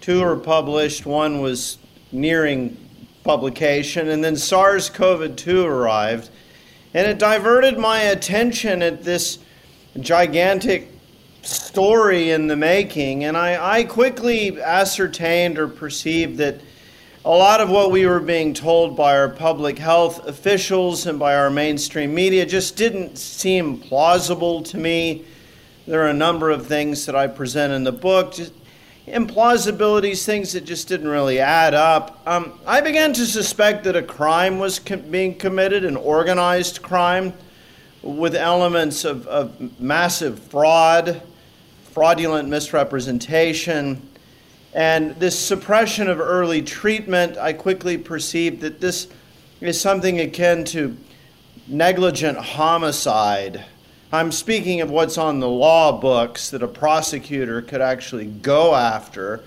Two 0.00 0.22
were 0.22 0.36
published. 0.36 1.06
One 1.06 1.40
was 1.40 1.78
nearing 2.10 2.76
publication, 3.22 4.08
and 4.08 4.24
then 4.24 4.36
SARS-CoV-2 4.36 5.64
arrived, 5.64 6.30
and 6.94 7.06
it 7.06 7.18
diverted 7.18 7.78
my 7.78 8.00
attention 8.00 8.82
at 8.82 9.04
this 9.04 9.38
gigantic 10.00 10.88
story 11.42 12.30
in 12.30 12.48
the 12.48 12.56
making. 12.56 13.24
And 13.24 13.36
I, 13.36 13.78
I 13.78 13.84
quickly 13.84 14.60
ascertained 14.60 15.58
or 15.58 15.68
perceived 15.68 16.38
that 16.38 16.60
a 17.24 17.28
lot 17.28 17.60
of 17.60 17.68
what 17.68 17.90
we 17.90 18.06
were 18.06 18.20
being 18.20 18.54
told 18.54 18.96
by 18.96 19.14
our 19.14 19.28
public 19.28 19.78
health 19.78 20.26
officials 20.26 21.06
and 21.06 21.18
by 21.18 21.36
our 21.36 21.50
mainstream 21.50 22.14
media 22.14 22.46
just 22.46 22.76
didn't 22.76 23.18
seem 23.18 23.78
plausible 23.78 24.62
to 24.62 24.78
me. 24.78 25.22
There 25.86 26.02
are 26.02 26.08
a 26.08 26.14
number 26.14 26.48
of 26.48 26.66
things 26.66 27.04
that 27.04 27.14
I 27.14 27.26
present 27.26 27.74
in 27.74 27.84
the 27.84 27.92
book, 27.92 28.32
just 28.32 28.54
implausibilities, 29.06 30.24
things 30.24 30.54
that 30.54 30.64
just 30.64 30.88
didn't 30.88 31.08
really 31.08 31.40
add 31.40 31.74
up. 31.74 32.22
Um, 32.26 32.58
I 32.66 32.80
began 32.80 33.12
to 33.12 33.26
suspect 33.26 33.84
that 33.84 33.96
a 33.96 34.02
crime 34.02 34.58
was 34.58 34.78
com- 34.78 35.00
being 35.02 35.34
committed, 35.34 35.84
an 35.84 35.96
organized 35.96 36.80
crime 36.80 37.34
with 38.00 38.34
elements 38.34 39.04
of, 39.04 39.26
of 39.26 39.78
massive 39.78 40.38
fraud, 40.38 41.20
fraudulent 41.92 42.48
misrepresentation, 42.48 44.09
and 44.72 45.16
this 45.16 45.38
suppression 45.38 46.08
of 46.08 46.20
early 46.20 46.62
treatment. 46.62 47.36
I 47.36 47.52
quickly 47.52 47.98
perceived 47.98 48.60
that 48.60 48.80
this 48.80 49.08
is 49.60 49.80
something 49.80 50.20
akin 50.20 50.64
to 50.66 50.96
negligent 51.66 52.38
homicide. 52.38 53.64
I'm 54.12 54.32
speaking 54.32 54.80
of 54.80 54.90
what's 54.90 55.18
on 55.18 55.40
the 55.40 55.48
law 55.48 56.00
books 56.00 56.50
that 56.50 56.62
a 56.62 56.68
prosecutor 56.68 57.62
could 57.62 57.80
actually 57.80 58.26
go 58.26 58.74
after. 58.74 59.42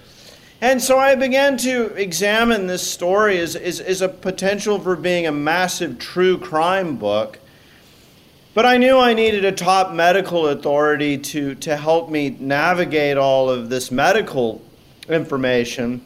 And 0.62 0.82
so 0.82 0.98
I 0.98 1.16
began 1.16 1.58
to 1.58 1.88
examine 1.96 2.68
this 2.68 2.90
story 2.90 3.40
as, 3.40 3.58
as, 3.58 3.82
as, 3.82 4.02
a 4.02 4.08
potential 4.08 4.80
for 4.80 4.96
being 4.96 5.28
a 5.28 5.32
massive 5.34 6.00
true 6.00 6.38
crime 6.38 6.96
book. 6.96 7.40
But 8.54 8.66
I 8.66 8.78
knew 8.78 8.98
I 8.98 9.14
needed 9.14 9.44
a 9.44 9.52
top 9.52 9.92
medical 9.92 10.48
authority 10.48 11.18
to, 11.18 11.56
to 11.56 11.76
help 11.76 12.10
me 12.10 12.30
navigate 12.40 13.18
all 13.18 13.50
of 13.50 13.70
this 13.70 13.92
medical 13.92 14.62
information. 15.10 16.06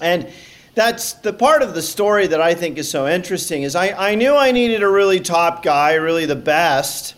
And 0.00 0.28
that's 0.74 1.14
the 1.14 1.32
part 1.32 1.62
of 1.62 1.74
the 1.74 1.82
story 1.82 2.26
that 2.28 2.40
I 2.40 2.54
think 2.54 2.78
is 2.78 2.90
so 2.90 3.08
interesting 3.08 3.64
is 3.64 3.74
I, 3.74 4.10
I 4.10 4.14
knew 4.14 4.34
I 4.34 4.52
needed 4.52 4.82
a 4.82 4.88
really 4.88 5.20
top 5.20 5.62
guy, 5.62 5.94
really 5.94 6.26
the 6.26 6.36
best, 6.36 7.14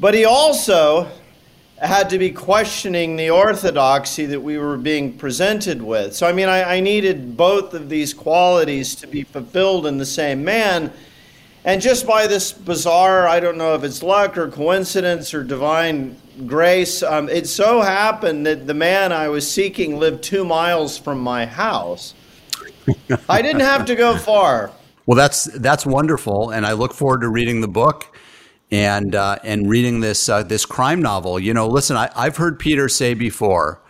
but 0.00 0.14
he 0.14 0.24
also 0.24 1.08
had 1.76 2.08
to 2.10 2.18
be 2.18 2.30
questioning 2.30 3.16
the 3.16 3.30
orthodoxy 3.30 4.26
that 4.26 4.40
we 4.40 4.56
were 4.56 4.76
being 4.76 5.18
presented 5.18 5.82
with. 5.82 6.14
So 6.14 6.26
I 6.26 6.32
mean 6.32 6.48
I, 6.48 6.76
I 6.76 6.80
needed 6.80 7.36
both 7.36 7.74
of 7.74 7.88
these 7.88 8.14
qualities 8.14 8.94
to 8.96 9.06
be 9.06 9.24
fulfilled 9.24 9.86
in 9.86 9.98
the 9.98 10.06
same 10.06 10.44
man. 10.44 10.92
And 11.64 11.80
just 11.80 12.06
by 12.06 12.26
this 12.26 12.52
bizarre, 12.52 13.26
I 13.26 13.40
don't 13.40 13.56
know 13.56 13.74
if 13.74 13.84
it's 13.84 14.02
luck 14.02 14.36
or 14.36 14.48
coincidence 14.48 15.32
or 15.32 15.42
divine 15.42 16.16
grace, 16.46 17.02
um, 17.02 17.28
it 17.30 17.46
so 17.46 17.80
happened 17.80 18.44
that 18.44 18.66
the 18.66 18.74
man 18.74 19.12
I 19.12 19.28
was 19.28 19.50
seeking 19.50 19.98
lived 19.98 20.22
two 20.22 20.44
miles 20.44 20.98
from 20.98 21.20
my 21.20 21.46
house. 21.46 22.14
I 23.30 23.40
didn't 23.40 23.62
have 23.62 23.86
to 23.86 23.94
go 23.94 24.16
far. 24.16 24.72
Well, 25.06 25.16
that's 25.16 25.44
that's 25.44 25.86
wonderful, 25.86 26.50
and 26.50 26.66
I 26.66 26.72
look 26.72 26.92
forward 26.92 27.20
to 27.22 27.28
reading 27.28 27.60
the 27.60 27.68
book 27.68 28.16
and 28.70 29.14
uh, 29.14 29.36
and 29.42 29.68
reading 29.68 30.00
this 30.00 30.28
uh, 30.28 30.42
this 30.42 30.66
crime 30.66 31.00
novel. 31.00 31.38
You 31.38 31.54
know, 31.54 31.66
listen, 31.66 31.96
I, 31.96 32.10
I've 32.14 32.36
heard 32.36 32.58
Peter 32.58 32.88
say 32.88 33.14
before 33.14 33.80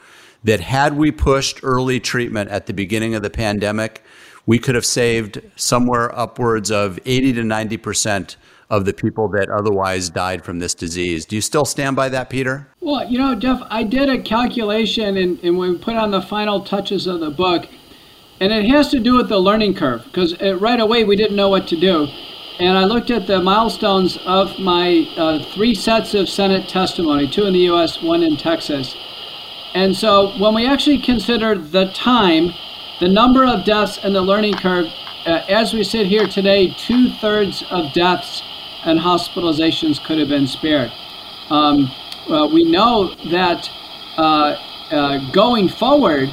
that 0.44 0.60
had 0.60 0.96
we 0.96 1.10
pushed 1.10 1.60
early 1.62 1.98
treatment 1.98 2.50
at 2.50 2.66
the 2.66 2.72
beginning 2.72 3.14
of 3.14 3.22
the 3.22 3.30
pandemic, 3.30 4.03
we 4.46 4.58
could 4.58 4.74
have 4.74 4.86
saved 4.86 5.40
somewhere 5.56 6.16
upwards 6.16 6.70
of 6.70 6.98
eighty 7.06 7.32
to 7.32 7.44
ninety 7.44 7.76
percent 7.76 8.36
of 8.70 8.84
the 8.84 8.92
people 8.92 9.28
that 9.28 9.48
otherwise 9.50 10.10
died 10.10 10.44
from 10.44 10.58
this 10.58 10.74
disease. 10.74 11.26
Do 11.26 11.36
you 11.36 11.42
still 11.42 11.64
stand 11.64 11.96
by 11.96 12.08
that, 12.08 12.30
Peter? 12.30 12.66
Well, 12.80 13.08
you 13.08 13.18
know, 13.18 13.34
Jeff, 13.34 13.60
I 13.68 13.82
did 13.84 14.08
a 14.08 14.22
calculation, 14.22 15.16
and, 15.16 15.38
and 15.40 15.58
we 15.58 15.76
put 15.78 15.96
on 15.96 16.10
the 16.10 16.22
final 16.22 16.64
touches 16.64 17.06
of 17.06 17.20
the 17.20 17.30
book, 17.30 17.66
and 18.40 18.52
it 18.52 18.66
has 18.66 18.90
to 18.90 19.00
do 19.00 19.16
with 19.16 19.28
the 19.28 19.38
learning 19.38 19.74
curve 19.74 20.04
because 20.04 20.40
right 20.60 20.80
away 20.80 21.04
we 21.04 21.14
didn't 21.14 21.36
know 21.36 21.48
what 21.48 21.68
to 21.68 21.78
do. 21.78 22.06
And 22.58 22.78
I 22.78 22.84
looked 22.84 23.10
at 23.10 23.26
the 23.26 23.40
milestones 23.40 24.16
of 24.24 24.58
my 24.60 25.06
uh, 25.16 25.44
three 25.54 25.74
sets 25.74 26.14
of 26.14 26.28
Senate 26.28 26.68
testimony 26.68 27.28
two 27.28 27.44
in 27.44 27.52
the 27.52 27.70
US, 27.70 28.02
one 28.02 28.22
in 28.22 28.36
Texas. 28.36 28.94
And 29.74 29.96
so 29.96 30.38
when 30.38 30.54
we 30.54 30.66
actually 30.66 30.98
consider 30.98 31.58
the 31.58 31.90
time, 31.92 32.52
the 33.00 33.08
number 33.08 33.44
of 33.44 33.64
deaths, 33.64 33.98
and 34.02 34.14
the 34.14 34.22
learning 34.22 34.54
curve, 34.54 34.86
uh, 35.26 35.42
as 35.48 35.72
we 35.72 35.82
sit 35.82 36.06
here 36.06 36.26
today, 36.26 36.74
two 36.78 37.10
thirds 37.20 37.64
of 37.70 37.92
deaths 37.92 38.42
and 38.84 38.98
hospitalizations 39.00 40.02
could 40.04 40.18
have 40.18 40.28
been 40.28 40.46
spared. 40.46 40.92
Um, 41.50 41.90
we 42.52 42.70
know 42.70 43.14
that 43.30 43.68
uh, 44.16 44.56
uh, 44.90 45.30
going 45.32 45.68
forward, 45.68 46.28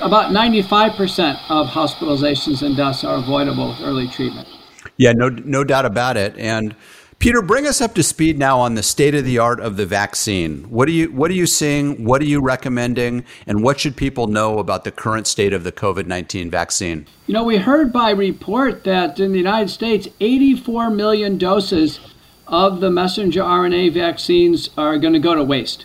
about 0.00 0.32
95% 0.32 1.40
of 1.48 1.68
hospitalizations 1.68 2.62
and 2.62 2.76
deaths 2.76 3.04
are 3.04 3.16
avoidable 3.16 3.68
with 3.70 3.80
early 3.82 4.08
treatment. 4.08 4.48
Yeah, 4.96 5.12
no, 5.12 5.28
no 5.28 5.64
doubt 5.64 5.84
about 5.84 6.16
it. 6.16 6.36
And 6.38 6.74
Peter, 7.22 7.40
bring 7.40 7.68
us 7.68 7.80
up 7.80 7.94
to 7.94 8.02
speed 8.02 8.36
now 8.36 8.58
on 8.58 8.74
the 8.74 8.82
state 8.82 9.14
of 9.14 9.24
the 9.24 9.38
art 9.38 9.60
of 9.60 9.76
the 9.76 9.86
vaccine. 9.86 10.64
What 10.64 10.88
are 10.88 10.90
you 10.90 11.06
What 11.12 11.30
are 11.30 11.34
you 11.34 11.46
seeing? 11.46 12.04
What 12.04 12.20
are 12.20 12.24
you 12.24 12.40
recommending? 12.40 13.24
And 13.46 13.62
what 13.62 13.78
should 13.78 13.96
people 13.96 14.26
know 14.26 14.58
about 14.58 14.82
the 14.82 14.90
current 14.90 15.28
state 15.28 15.52
of 15.52 15.62
the 15.62 15.70
COVID 15.70 16.06
nineteen 16.06 16.50
vaccine? 16.50 17.06
You 17.28 17.34
know, 17.34 17.44
we 17.44 17.58
heard 17.58 17.92
by 17.92 18.10
report 18.10 18.82
that 18.82 19.20
in 19.20 19.30
the 19.30 19.38
United 19.38 19.68
States, 19.68 20.08
84 20.18 20.90
million 20.90 21.38
doses 21.38 22.00
of 22.48 22.80
the 22.80 22.90
messenger 22.90 23.42
RNA 23.42 23.94
vaccines 23.94 24.70
are 24.76 24.98
going 24.98 25.12
to 25.12 25.20
go 25.20 25.36
to 25.36 25.44
waste, 25.44 25.84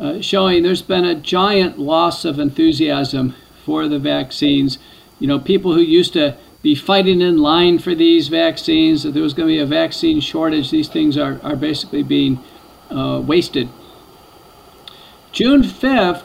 uh, 0.00 0.20
showing 0.20 0.64
there's 0.64 0.82
been 0.82 1.04
a 1.04 1.14
giant 1.14 1.78
loss 1.78 2.24
of 2.24 2.40
enthusiasm 2.40 3.36
for 3.64 3.86
the 3.86 4.00
vaccines. 4.00 4.80
You 5.20 5.28
know, 5.28 5.38
people 5.38 5.74
who 5.74 5.80
used 5.80 6.12
to 6.14 6.36
be 6.62 6.76
fighting 6.76 7.20
in 7.20 7.38
line 7.38 7.78
for 7.78 7.94
these 7.94 8.28
vaccines, 8.28 9.02
that 9.02 9.12
there 9.12 9.22
was 9.22 9.34
going 9.34 9.48
to 9.48 9.54
be 9.54 9.58
a 9.58 9.66
vaccine 9.66 10.20
shortage, 10.20 10.70
these 10.70 10.88
things 10.88 11.18
are, 11.18 11.40
are 11.42 11.56
basically 11.56 12.02
being 12.02 12.38
uh, 12.90 13.20
wasted. 13.20 13.68
June 15.32 15.62
5th, 15.62 16.22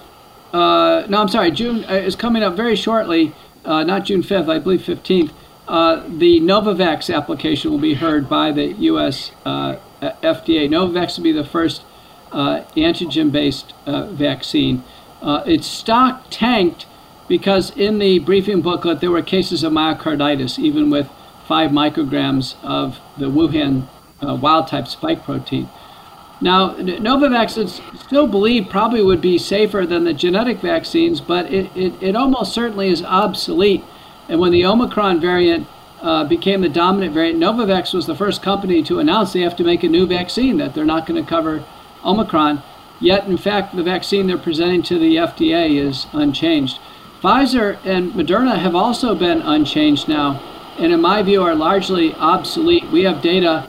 uh, 0.53 1.05
no, 1.09 1.21
I'm 1.21 1.27
sorry, 1.27 1.49
June 1.51 1.83
uh, 1.85 1.93
is 1.93 2.15
coming 2.15 2.43
up 2.43 2.55
very 2.55 2.75
shortly, 2.75 3.33
uh, 3.65 3.83
not 3.83 4.05
June 4.05 4.21
5th, 4.21 4.49
I 4.49 4.59
believe 4.59 4.81
15th. 4.81 5.31
Uh, 5.67 6.03
the 6.07 6.39
Novavax 6.39 7.13
application 7.13 7.71
will 7.71 7.79
be 7.79 7.95
heard 7.95 8.29
by 8.29 8.51
the 8.51 8.67
U.S. 8.73 9.31
Uh, 9.43 9.77
FDA. 10.01 10.69
Novavax 10.69 11.17
will 11.17 11.23
be 11.23 11.33
the 11.33 11.43
first 11.43 11.83
antigen 12.31 13.31
based 13.31 13.73
vaccine. 13.85 14.83
its 15.21 15.67
stock 15.67 16.25
tanked 16.29 16.85
because 17.27 17.75
in 17.77 17.99
the 17.99 18.19
briefing 18.19 18.61
booklet 18.61 19.01
there 19.01 19.11
were 19.11 19.21
cases 19.21 19.63
of 19.63 19.73
myocarditis, 19.73 20.57
even 20.59 20.89
with 20.89 21.09
five 21.47 21.71
micrograms 21.71 22.55
of 22.63 22.99
the 23.17 23.25
Wuhan 23.25 23.87
uh, 24.21 24.35
wild 24.35 24.67
type 24.67 24.87
spike 24.87 25.23
protein. 25.23 25.69
Now, 26.39 26.75
Novavax 26.75 27.57
is 27.57 27.81
still 27.99 28.27
believed 28.27 28.69
probably 28.69 29.01
would 29.01 29.21
be 29.21 29.39
safer 29.39 29.87
than 29.87 30.03
the 30.03 30.13
genetic 30.13 30.59
vaccines, 30.59 31.19
but 31.19 31.51
it, 31.51 31.75
it, 31.75 31.93
it 32.01 32.15
almost 32.15 32.53
certainly 32.53 32.89
is 32.89 33.03
obsolete. 33.03 33.83
And 34.29 34.39
when 34.39 34.51
the 34.51 34.65
Omicron 34.65 35.19
variant 35.19 35.67
uh, 35.99 36.25
became 36.25 36.61
the 36.61 36.69
dominant 36.69 37.13
variant, 37.13 37.39
Novavax 37.39 37.91
was 37.91 38.05
the 38.05 38.15
first 38.15 38.43
company 38.43 38.83
to 38.83 38.99
announce 38.99 39.33
they 39.33 39.41
have 39.41 39.55
to 39.55 39.63
make 39.63 39.81
a 39.81 39.87
new 39.87 40.05
vaccine, 40.05 40.57
that 40.57 40.75
they're 40.75 40.85
not 40.85 41.07
going 41.07 41.21
to 41.21 41.27
cover 41.27 41.65
Omicron. 42.05 42.61
Yet, 42.99 43.25
in 43.25 43.37
fact, 43.37 43.75
the 43.75 43.83
vaccine 43.83 44.27
they're 44.27 44.37
presenting 44.37 44.83
to 44.83 44.99
the 44.99 45.15
FDA 45.15 45.79
is 45.79 46.05
unchanged. 46.13 46.79
Pfizer 47.21 47.79
and 47.83 48.11
Moderna 48.11 48.59
have 48.59 48.75
also 48.75 49.15
been 49.15 49.41
unchanged 49.41 50.07
now, 50.07 50.39
and 50.77 50.93
in 50.93 51.01
my 51.01 51.23
view 51.23 51.41
are 51.41 51.55
largely 51.55 52.13
obsolete. 52.13 52.87
We 52.91 53.03
have 53.03 53.23
data 53.23 53.67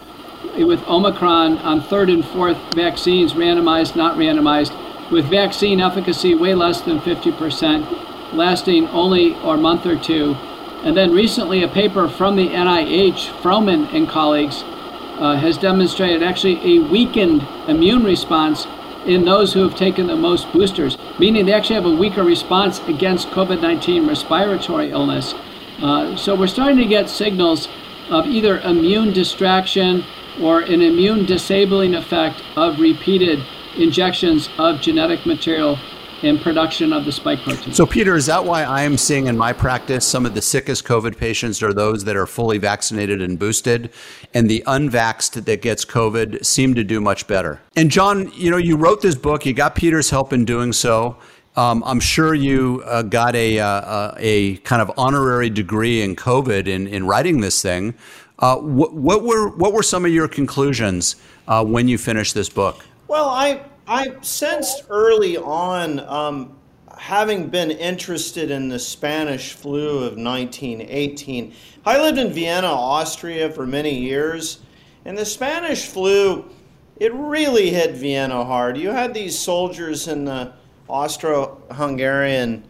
with 0.57 0.87
Omicron 0.87 1.57
on 1.59 1.81
third 1.81 2.11
and 2.11 2.23
fourth 2.23 2.59
vaccines, 2.75 3.33
randomized, 3.33 3.97
not 3.97 4.19
randomized, 4.19 4.77
with 5.11 5.31
vaccine 5.31 5.81
efficacy 5.81 6.35
way 6.35 6.55
less 6.55 6.83
than 6.83 7.01
50%, 7.01 8.35
lasting 8.35 8.87
only 8.89 9.33
a 9.33 9.57
month 9.57 9.87
or 9.87 9.99
two. 9.99 10.35
And 10.83 10.95
then 10.95 11.13
recently, 11.13 11.63
a 11.63 11.69
paper 11.69 12.07
from 12.07 12.37
the 12.37 12.49
NIH, 12.49 13.31
Froman 13.41 13.91
and 13.95 14.07
colleagues, 14.07 14.63
uh, 14.63 15.37
has 15.37 15.57
demonstrated 15.57 16.23
actually 16.23 16.77
a 16.77 16.81
weakened 16.81 17.43
immune 17.67 18.05
response 18.05 18.67
in 19.09 19.25
those 19.25 19.55
who 19.55 19.67
have 19.67 19.75
taken 19.75 20.07
the 20.07 20.15
most 20.15 20.53
boosters, 20.53 20.99
meaning 21.19 21.47
they 21.47 21.53
actually 21.53 21.77
have 21.77 21.87
a 21.87 21.91
weaker 21.91 22.23
response 22.23 22.79
against 22.87 23.29
COVID 23.31 23.61
19 23.61 24.07
respiratory 24.07 24.91
illness. 24.91 25.35
Uh, 25.81 26.15
so 26.17 26.35
we're 26.35 26.47
starting 26.47 26.77
to 26.77 26.85
get 26.85 27.09
signals 27.09 27.69
of 28.11 28.27
either 28.27 28.61
immune 28.61 29.13
distraction 29.13 30.05
or 30.41 30.61
an 30.61 30.83
immune 30.83 31.25
disabling 31.25 31.95
effect 31.95 32.43
of 32.57 32.79
repeated 32.79 33.43
injections 33.77 34.49
of 34.59 34.81
genetic 34.81 35.25
material 35.25 35.79
in 36.25 36.39
production 36.39 36.93
of 36.93 37.05
the 37.05 37.13
spike 37.13 37.41
protein. 37.41 37.73
So, 37.73 37.87
Peter, 37.87 38.15
is 38.15 38.27
that 38.27 38.45
why 38.45 38.65
I 38.65 38.83
am 38.83 38.97
seeing 38.97 39.27
in 39.27 39.37
my 39.37 39.53
practice 39.53 40.07
some 40.07 40.27
of 40.27 40.35
the 40.35 40.43
sickest 40.43 40.85
COVID 40.85 41.17
patients 41.17 41.63
are 41.63 41.73
those 41.73 42.05
that 42.05 42.17
are 42.17 42.27
fully 42.27 42.59
vaccinated 42.59 43.23
and 43.23 43.39
boosted, 43.39 43.91
and 44.35 44.51
the 44.51 44.63
unvaxxed 44.67 45.45
that 45.45 45.63
gets 45.63 45.85
COVID 45.85 46.45
seem 46.45 46.75
to 46.75 46.85
do 46.85 47.01
much 47.01 47.27
better? 47.27 47.61
And, 47.77 47.91
John, 47.91 48.31
you 48.35 48.51
know, 48.51 48.57
you 48.57 48.77
wrote 48.77 49.03
this 49.03 49.15
book, 49.15 49.47
you 49.47 49.53
got 49.53 49.75
Peter's 49.75 50.11
help 50.11 50.33
in 50.33 50.45
doing 50.45 50.73
so. 50.73 51.17
Um, 51.57 51.83
I'm 51.85 51.99
sure 51.99 52.35
you 52.35 52.83
uh, 52.87 53.03
got 53.03 53.35
a, 53.35 53.59
uh, 53.59 54.15
a 54.17 54.57
kind 54.59 54.81
of 54.81 54.93
honorary 54.97 55.51
degree 55.51 56.03
in 56.03 56.15
COVID 56.15 56.69
in, 56.69 56.87
in 56.87 57.07
writing 57.07 57.41
this 57.41 57.61
thing. 57.61 57.95
Uh, 58.39 58.57
what, 58.59 58.95
what, 58.95 59.25
were, 59.25 59.49
what 59.57 59.73
were 59.73 59.83
some 59.83 60.05
of 60.05 60.13
your 60.13 60.29
conclusions 60.29 61.17
uh, 61.49 61.65
when 61.65 61.89
you 61.89 61.99
finished 61.99 62.35
this 62.35 62.49
book? 62.49 62.85
Well, 63.09 63.29
I 63.29 63.63
I 63.91 64.17
sensed 64.21 64.85
early 64.91 65.39
on, 65.39 66.01
um, 66.01 66.59
having 66.95 67.49
been 67.49 67.71
interested 67.71 68.51
in 68.51 68.69
the 68.69 68.79
Spanish 68.79 69.55
flu 69.55 70.01
of 70.01 70.19
1918. 70.19 71.55
I 71.87 71.99
lived 71.99 72.19
in 72.19 72.31
Vienna, 72.31 72.67
Austria 72.67 73.49
for 73.49 73.67
many 73.67 73.99
years, 73.99 74.59
and 75.07 75.17
the 75.17 75.25
Spanish 75.25 75.87
flu, 75.87 76.51
it 76.97 77.15
really 77.15 77.71
hit 77.71 77.93
Vienna 77.93 78.45
hard. 78.45 78.77
You 78.77 78.91
had 78.91 79.15
these 79.15 79.39
soldiers 79.39 80.07
in 80.07 80.27
the 80.27 80.53
Austro 80.87 81.63
Hungarian 81.71 82.65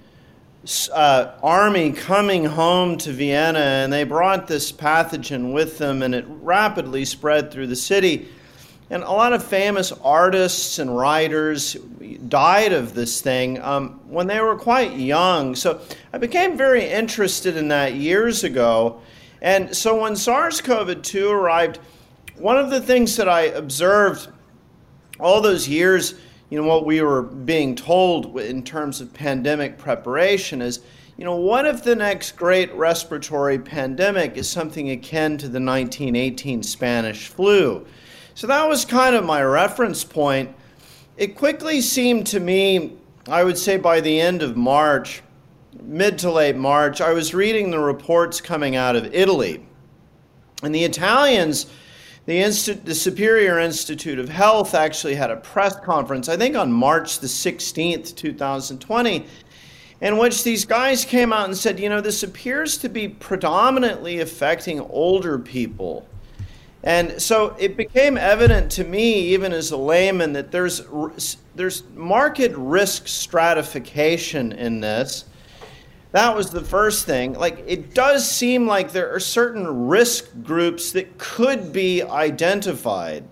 uh, 0.92 1.32
army 1.42 1.90
coming 1.90 2.44
home 2.44 2.96
to 2.98 3.10
Vienna, 3.10 3.58
and 3.58 3.92
they 3.92 4.04
brought 4.04 4.46
this 4.46 4.70
pathogen 4.70 5.52
with 5.52 5.78
them, 5.78 6.04
and 6.04 6.14
it 6.14 6.26
rapidly 6.28 7.04
spread 7.04 7.50
through 7.50 7.66
the 7.66 7.74
city. 7.76 8.28
And 8.90 9.02
a 9.02 9.10
lot 9.10 9.32
of 9.32 9.44
famous 9.44 9.92
artists 9.92 10.78
and 10.78 10.96
writers 10.96 11.74
died 12.28 12.72
of 12.72 12.94
this 12.94 13.20
thing 13.20 13.60
um, 13.60 14.00
when 14.08 14.26
they 14.26 14.40
were 14.40 14.56
quite 14.56 14.96
young. 14.96 15.54
So 15.54 15.80
I 16.12 16.18
became 16.18 16.56
very 16.56 16.88
interested 16.88 17.56
in 17.56 17.68
that 17.68 17.94
years 17.94 18.44
ago. 18.44 19.00
And 19.42 19.76
so 19.76 20.00
when 20.00 20.16
SARS 20.16 20.60
CoV 20.60 21.02
2 21.02 21.30
arrived, 21.30 21.80
one 22.36 22.56
of 22.56 22.70
the 22.70 22.80
things 22.80 23.16
that 23.16 23.28
I 23.28 23.42
observed 23.42 24.28
all 25.20 25.40
those 25.40 25.68
years 25.68 26.14
you 26.50 26.60
know, 26.60 26.66
what 26.66 26.86
we 26.86 27.02
were 27.02 27.22
being 27.22 27.74
told 27.74 28.38
in 28.40 28.62
terms 28.62 29.00
of 29.00 29.12
pandemic 29.12 29.76
preparation 29.76 30.62
is, 30.62 30.80
you 31.18 31.24
know, 31.24 31.36
what 31.36 31.66
if 31.66 31.84
the 31.84 31.94
next 31.94 32.36
great 32.36 32.72
respiratory 32.74 33.58
pandemic 33.58 34.36
is 34.36 34.48
something 34.48 34.90
akin 34.90 35.36
to 35.38 35.48
the 35.48 35.60
1918 35.60 36.62
Spanish 36.62 37.28
flu? 37.28 37.86
So 38.38 38.46
that 38.46 38.68
was 38.68 38.84
kind 38.84 39.16
of 39.16 39.24
my 39.24 39.42
reference 39.42 40.04
point. 40.04 40.54
It 41.16 41.34
quickly 41.34 41.80
seemed 41.80 42.28
to 42.28 42.38
me, 42.38 42.92
I 43.26 43.42
would 43.42 43.58
say 43.58 43.78
by 43.78 44.00
the 44.00 44.20
end 44.20 44.42
of 44.44 44.56
March, 44.56 45.24
mid 45.82 46.20
to 46.20 46.30
late 46.30 46.54
March, 46.54 47.00
I 47.00 47.12
was 47.12 47.34
reading 47.34 47.72
the 47.72 47.80
reports 47.80 48.40
coming 48.40 48.76
out 48.76 48.94
of 48.94 49.12
Italy. 49.12 49.66
And 50.62 50.72
the 50.72 50.84
Italians 50.84 51.66
the, 52.26 52.80
the 52.84 52.94
Superior 52.94 53.58
Institute 53.58 54.20
of 54.20 54.28
Health 54.28 54.72
actually 54.72 55.16
had 55.16 55.32
a 55.32 55.36
press 55.38 55.74
conference, 55.80 56.28
I 56.28 56.36
think 56.36 56.54
on 56.54 56.70
March 56.70 57.18
the 57.18 57.26
16th, 57.26 58.14
2020, 58.14 59.26
in 60.00 60.16
which 60.16 60.44
these 60.44 60.64
guys 60.64 61.04
came 61.04 61.32
out 61.32 61.46
and 61.46 61.56
said, 61.56 61.80
you 61.80 61.88
know, 61.88 62.00
this 62.00 62.22
appears 62.22 62.78
to 62.78 62.88
be 62.88 63.08
predominantly 63.08 64.20
affecting 64.20 64.78
older 64.78 65.40
people. 65.40 66.06
And 66.84 67.20
so 67.20 67.56
it 67.58 67.76
became 67.76 68.16
evident 68.16 68.70
to 68.72 68.84
me, 68.84 69.14
even 69.34 69.52
as 69.52 69.72
a 69.72 69.76
layman, 69.76 70.32
that 70.34 70.52
there's, 70.52 70.82
there's 71.56 71.82
market 71.94 72.52
risk 72.54 73.08
stratification 73.08 74.52
in 74.52 74.80
this. 74.80 75.24
That 76.12 76.36
was 76.36 76.50
the 76.50 76.62
first 76.62 77.04
thing. 77.04 77.34
Like, 77.34 77.64
it 77.66 77.94
does 77.94 78.28
seem 78.28 78.66
like 78.66 78.92
there 78.92 79.12
are 79.14 79.20
certain 79.20 79.88
risk 79.88 80.28
groups 80.42 80.92
that 80.92 81.18
could 81.18 81.72
be 81.72 82.02
identified. 82.02 83.24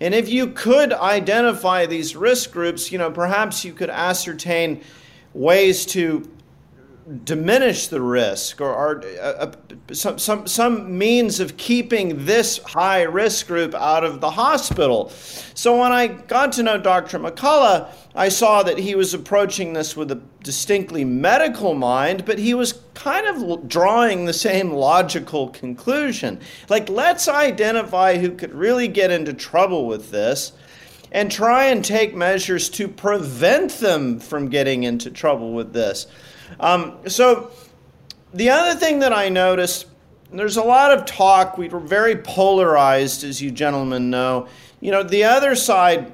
And 0.00 0.14
if 0.14 0.28
you 0.28 0.48
could 0.48 0.92
identify 0.92 1.86
these 1.86 2.16
risk 2.16 2.50
groups, 2.50 2.90
you 2.90 2.98
know, 2.98 3.10
perhaps 3.10 3.64
you 3.64 3.72
could 3.72 3.90
ascertain 3.90 4.82
ways 5.34 5.86
to 5.86 6.28
diminish 7.24 7.86
the 7.86 8.00
risk 8.00 8.60
or, 8.60 8.72
or 8.72 9.04
uh, 9.20 9.46
uh, 9.46 9.52
some, 9.92 10.18
some, 10.18 10.46
some 10.46 10.98
means 10.98 11.38
of 11.38 11.56
keeping 11.56 12.24
this 12.24 12.58
high 12.58 13.02
risk 13.02 13.46
group 13.46 13.74
out 13.74 14.02
of 14.02 14.20
the 14.20 14.30
hospital. 14.30 15.10
So 15.54 15.80
when 15.80 15.92
I 15.92 16.08
got 16.08 16.52
to 16.52 16.64
know 16.64 16.78
Dr. 16.78 17.20
McCullough, 17.20 17.88
I 18.16 18.28
saw 18.28 18.64
that 18.64 18.78
he 18.78 18.96
was 18.96 19.14
approaching 19.14 19.72
this 19.72 19.96
with 19.96 20.10
a 20.10 20.20
distinctly 20.42 21.04
medical 21.04 21.74
mind, 21.74 22.24
but 22.24 22.40
he 22.40 22.54
was 22.54 22.80
kind 22.94 23.26
of 23.26 23.68
drawing 23.68 24.24
the 24.24 24.32
same 24.32 24.72
logical 24.72 25.50
conclusion. 25.50 26.40
Like, 26.68 26.88
let's 26.88 27.28
identify 27.28 28.18
who 28.18 28.32
could 28.32 28.52
really 28.52 28.88
get 28.88 29.12
into 29.12 29.32
trouble 29.32 29.86
with 29.86 30.10
this 30.10 30.52
and 31.12 31.30
try 31.30 31.66
and 31.66 31.84
take 31.84 32.16
measures 32.16 32.68
to 32.68 32.88
prevent 32.88 33.70
them 33.78 34.18
from 34.18 34.48
getting 34.48 34.82
into 34.82 35.10
trouble 35.10 35.52
with 35.52 35.72
this. 35.72 36.08
Um, 36.60 36.98
so, 37.08 37.50
the 38.34 38.50
other 38.50 38.78
thing 38.78 38.98
that 39.00 39.12
I 39.12 39.28
noticed, 39.28 39.86
there's 40.32 40.56
a 40.56 40.62
lot 40.62 40.92
of 40.92 41.06
talk. 41.06 41.56
We 41.56 41.68
were 41.68 41.80
very 41.80 42.16
polarized, 42.16 43.24
as 43.24 43.40
you 43.40 43.50
gentlemen 43.50 44.10
know. 44.10 44.48
You 44.80 44.90
know, 44.90 45.02
the 45.02 45.24
other 45.24 45.54
side 45.54 46.12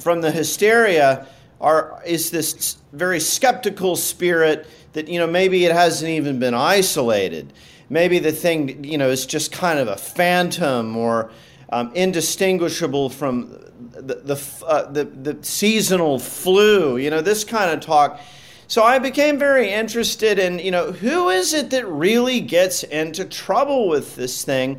from 0.00 0.20
the 0.20 0.30
hysteria 0.30 1.26
are 1.60 2.00
is 2.06 2.30
this 2.30 2.76
very 2.92 3.20
skeptical 3.20 3.96
spirit 3.96 4.66
that 4.92 5.08
you 5.08 5.18
know 5.18 5.26
maybe 5.26 5.64
it 5.64 5.72
hasn't 5.72 6.10
even 6.10 6.38
been 6.38 6.54
isolated. 6.54 7.52
Maybe 7.90 8.18
the 8.18 8.32
thing 8.32 8.84
you 8.84 8.98
know 8.98 9.10
is 9.10 9.26
just 9.26 9.52
kind 9.52 9.78
of 9.78 9.88
a 9.88 9.96
phantom 9.96 10.96
or 10.96 11.30
um, 11.70 11.92
indistinguishable 11.94 13.10
from 13.10 13.50
the 13.92 14.14
the, 14.14 14.64
uh, 14.66 14.90
the 14.90 15.04
the 15.04 15.38
seasonal 15.42 16.18
flu. 16.18 16.96
You 16.96 17.10
know 17.10 17.20
this 17.20 17.44
kind 17.44 17.70
of 17.70 17.80
talk 17.80 18.20
so 18.68 18.82
I 18.82 18.98
became 18.98 19.38
very 19.38 19.70
interested 19.70 20.38
in, 20.38 20.58
you 20.58 20.70
know, 20.70 20.92
who 20.92 21.30
is 21.30 21.54
it 21.54 21.70
that 21.70 21.86
really 21.86 22.38
gets 22.38 22.82
into 22.82 23.24
trouble 23.24 23.88
with 23.88 24.14
this 24.14 24.44
thing? 24.44 24.78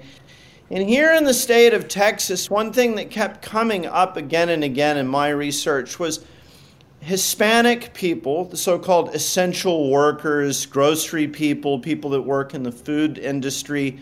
And 0.69 0.87
here 0.87 1.11
in 1.13 1.23
the 1.23 1.33
state 1.33 1.73
of 1.73 1.87
Texas, 1.87 2.51
one 2.51 2.71
thing 2.71 2.93
that 2.95 3.09
kept 3.09 3.41
coming 3.41 3.87
up 3.87 4.15
again 4.15 4.49
and 4.49 4.63
again 4.63 4.97
in 4.97 5.07
my 5.07 5.29
research 5.29 5.97
was 5.97 6.23
Hispanic 6.99 7.95
people, 7.95 8.45
the 8.45 8.57
so 8.57 8.77
called 8.77 9.15
essential 9.15 9.89
workers, 9.89 10.67
grocery 10.67 11.27
people, 11.27 11.79
people 11.79 12.11
that 12.11 12.21
work 12.21 12.53
in 12.53 12.61
the 12.61 12.71
food 12.71 13.17
industry, 13.17 13.97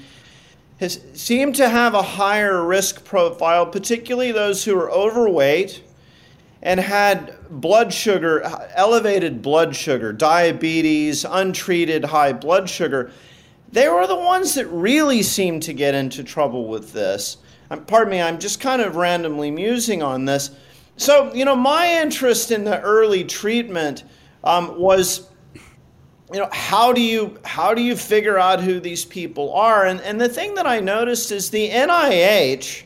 has, 0.81 0.99
seem 1.13 1.53
to 1.53 1.69
have 1.69 1.93
a 1.93 2.01
higher 2.01 2.61
risk 2.61 3.05
profile, 3.05 3.65
particularly 3.65 4.33
those 4.33 4.65
who 4.65 4.77
are 4.77 4.91
overweight 4.91 5.81
and 6.67 6.81
had 6.81 7.33
blood 7.49 7.93
sugar, 7.93 8.41
elevated 8.75 9.41
blood 9.41 9.73
sugar, 9.73 10.11
diabetes, 10.11 11.23
untreated 11.23 12.03
high 12.03 12.33
blood 12.33 12.69
sugar, 12.69 13.09
they 13.71 13.87
were 13.87 14.05
the 14.05 14.17
ones 14.17 14.53
that 14.55 14.65
really 14.67 15.23
seemed 15.23 15.63
to 15.63 15.71
get 15.71 15.95
into 15.95 16.25
trouble 16.25 16.67
with 16.67 16.91
this. 16.91 17.37
Pardon 17.87 18.11
me, 18.11 18.21
I'm 18.21 18.37
just 18.37 18.59
kind 18.59 18.81
of 18.81 18.97
randomly 18.97 19.49
musing 19.49 20.03
on 20.03 20.25
this. 20.25 20.49
So, 20.97 21.33
you 21.33 21.45
know, 21.45 21.55
my 21.55 22.01
interest 22.01 22.51
in 22.51 22.65
the 22.65 22.81
early 22.81 23.23
treatment 23.23 24.03
um, 24.43 24.77
was, 24.77 25.29
you 26.33 26.39
know, 26.39 26.49
how 26.51 26.91
do 26.91 26.99
you 26.99 27.39
how 27.45 27.73
do 27.73 27.81
you 27.81 27.95
figure 27.95 28.37
out 28.37 28.59
who 28.59 28.81
these 28.81 29.05
people 29.05 29.53
are? 29.53 29.85
And 29.85 30.01
and 30.01 30.19
the 30.19 30.27
thing 30.27 30.55
that 30.55 30.67
I 30.67 30.81
noticed 30.81 31.31
is 31.31 31.49
the 31.49 31.69
NIH 31.69 32.83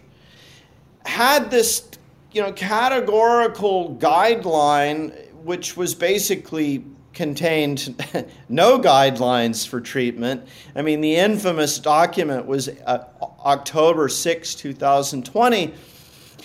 had 1.03 1.49
this 1.49 1.90
you 2.33 2.41
know, 2.41 2.51
categorical 2.53 3.95
guideline, 3.95 5.33
which 5.43 5.75
was 5.75 5.93
basically 5.93 6.85
contained 7.13 7.95
no 8.49 8.79
guidelines 8.79 9.67
for 9.67 9.81
treatment. 9.81 10.47
I 10.75 10.81
mean, 10.81 11.01
the 11.01 11.15
infamous 11.15 11.77
document 11.79 12.45
was 12.45 12.69
uh, 12.69 13.05
October 13.21 14.07
6, 14.07 14.55
2020. 14.55 15.73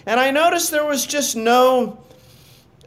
And 0.06 0.20
I 0.20 0.30
noticed 0.30 0.70
there 0.70 0.84
was 0.84 1.06
just 1.06 1.36
no, 1.36 2.04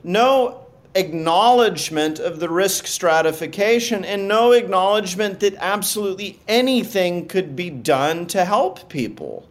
no 0.04 0.66
acknowledgement 0.96 2.20
of 2.20 2.40
the 2.40 2.50
risk 2.50 2.88
stratification 2.88 4.04
and 4.04 4.28
no 4.28 4.52
acknowledgement 4.52 5.40
that 5.40 5.56
absolutely 5.60 6.40
anything 6.48 7.28
could 7.28 7.56
be 7.56 7.70
done 7.70 8.26
to 8.28 8.44
help 8.44 8.90
people. 8.90 9.49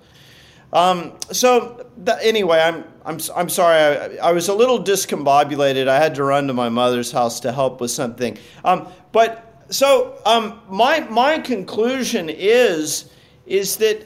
Um, 0.72 1.14
so 1.32 1.86
th- 2.04 2.18
anyway, 2.20 2.60
I'm 2.60 2.84
I'm 3.04 3.18
I'm 3.34 3.48
sorry. 3.48 4.18
I, 4.18 4.28
I, 4.28 4.32
was 4.32 4.48
a 4.48 4.54
little 4.54 4.82
discombobulated. 4.82 5.88
I 5.88 5.98
had 5.98 6.14
to 6.16 6.24
run 6.24 6.46
to 6.48 6.52
my 6.52 6.68
mother's 6.68 7.10
house 7.10 7.40
to 7.40 7.52
help 7.52 7.80
with 7.80 7.90
something. 7.90 8.36
Um, 8.64 8.88
but 9.12 9.64
so 9.70 10.20
um, 10.26 10.60
my 10.68 11.00
my 11.00 11.38
conclusion 11.38 12.28
is 12.28 13.10
is 13.46 13.76
that 13.76 14.04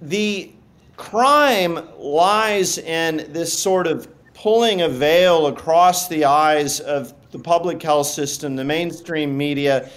the 0.00 0.52
crime 0.96 1.78
lies 1.98 2.78
in 2.78 3.32
this 3.32 3.52
sort 3.52 3.88
of 3.88 4.08
pulling 4.34 4.82
a 4.82 4.88
veil 4.88 5.48
across 5.48 6.08
the 6.08 6.24
eyes 6.24 6.78
of 6.78 7.12
the 7.32 7.38
public 7.38 7.82
health 7.82 8.06
system, 8.06 8.54
the 8.54 8.64
mainstream 8.64 9.36
media, 9.36 9.90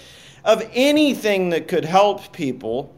of 0.44 0.68
anything 0.72 1.50
that 1.50 1.68
could 1.68 1.84
help 1.84 2.32
people, 2.32 2.94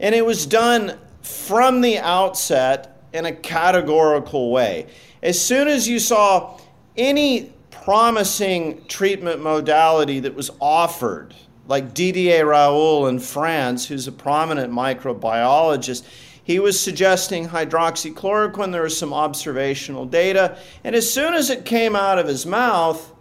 and 0.00 0.14
it 0.14 0.26
was 0.26 0.46
done 0.46 0.98
from 1.26 1.80
the 1.80 1.98
outset 1.98 3.02
in 3.12 3.26
a 3.26 3.32
categorical 3.32 4.50
way. 4.50 4.86
As 5.22 5.40
soon 5.40 5.66
as 5.66 5.88
you 5.88 5.98
saw 5.98 6.58
any 6.96 7.52
promising 7.70 8.84
treatment 8.86 9.42
modality 9.42 10.20
that 10.20 10.34
was 10.34 10.50
offered, 10.60 11.34
like 11.66 11.94
Didier 11.94 12.46
Raoult 12.46 13.08
in 13.08 13.18
France, 13.18 13.86
who's 13.86 14.06
a 14.06 14.12
prominent 14.12 14.72
microbiologist, 14.72 16.04
he 16.44 16.60
was 16.60 16.78
suggesting 16.78 17.48
hydroxychloroquine. 17.48 18.70
There 18.70 18.82
was 18.82 18.96
some 18.96 19.12
observational 19.12 20.06
data. 20.06 20.58
And 20.84 20.94
as 20.94 21.12
soon 21.12 21.34
as 21.34 21.50
it 21.50 21.64
came 21.64 21.96
out 21.96 22.20
of 22.20 22.28
his 22.28 22.46
mouth, 22.46 23.12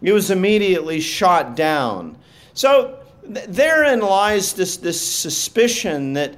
it 0.00 0.12
was 0.12 0.30
immediately 0.30 1.00
shot 1.00 1.56
down. 1.56 2.16
So 2.54 3.00
th- 3.24 3.46
therein 3.48 3.98
lies 4.00 4.52
this, 4.52 4.76
this 4.76 5.00
suspicion 5.00 6.12
that 6.12 6.36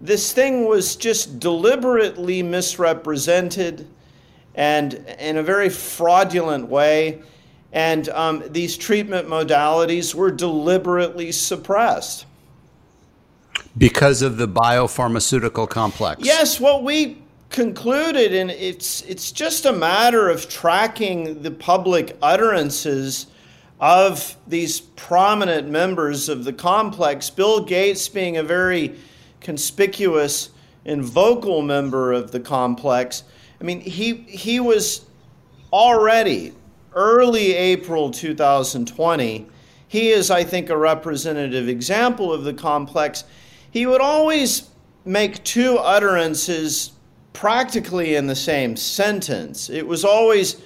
this 0.00 0.32
thing 0.32 0.66
was 0.66 0.96
just 0.96 1.40
deliberately 1.40 2.42
misrepresented 2.42 3.86
and 4.54 4.94
in 5.18 5.36
a 5.36 5.42
very 5.42 5.68
fraudulent 5.68 6.68
way. 6.68 7.22
And 7.72 8.08
um, 8.08 8.42
these 8.48 8.76
treatment 8.76 9.28
modalities 9.28 10.14
were 10.14 10.30
deliberately 10.30 11.32
suppressed. 11.32 12.26
Because 13.76 14.22
of 14.22 14.36
the 14.36 14.48
biopharmaceutical 14.48 15.68
complex. 15.68 16.22
Yes, 16.24 16.58
what 16.58 16.82
we 16.82 17.18
concluded, 17.50 18.34
and 18.34 18.50
it's 18.50 19.02
it's 19.02 19.30
just 19.30 19.64
a 19.64 19.72
matter 19.72 20.28
of 20.28 20.48
tracking 20.48 21.42
the 21.42 21.50
public 21.50 22.16
utterances 22.20 23.26
of 23.80 24.36
these 24.46 24.80
prominent 24.80 25.68
members 25.68 26.28
of 26.28 26.44
the 26.44 26.52
complex. 26.52 27.30
Bill 27.30 27.64
Gates 27.64 28.08
being 28.08 28.36
a 28.36 28.42
very 28.42 28.96
conspicuous 29.40 30.50
and 30.84 31.02
vocal 31.02 31.62
member 31.62 32.12
of 32.12 32.30
the 32.32 32.40
complex. 32.40 33.24
I 33.60 33.64
mean, 33.64 33.80
he 33.80 34.14
he 34.14 34.60
was 34.60 35.04
already 35.72 36.54
early 36.94 37.54
April 37.54 38.10
2020. 38.10 39.46
He 39.88 40.10
is, 40.10 40.30
I 40.30 40.44
think, 40.44 40.70
a 40.70 40.76
representative 40.76 41.68
example 41.68 42.32
of 42.32 42.44
the 42.44 42.54
complex. 42.54 43.24
He 43.70 43.86
would 43.86 44.00
always 44.00 44.68
make 45.04 45.42
two 45.44 45.78
utterances 45.78 46.92
practically 47.32 48.14
in 48.16 48.26
the 48.26 48.36
same 48.36 48.76
sentence. 48.76 49.70
It 49.70 49.86
was 49.86 50.04
always 50.04 50.60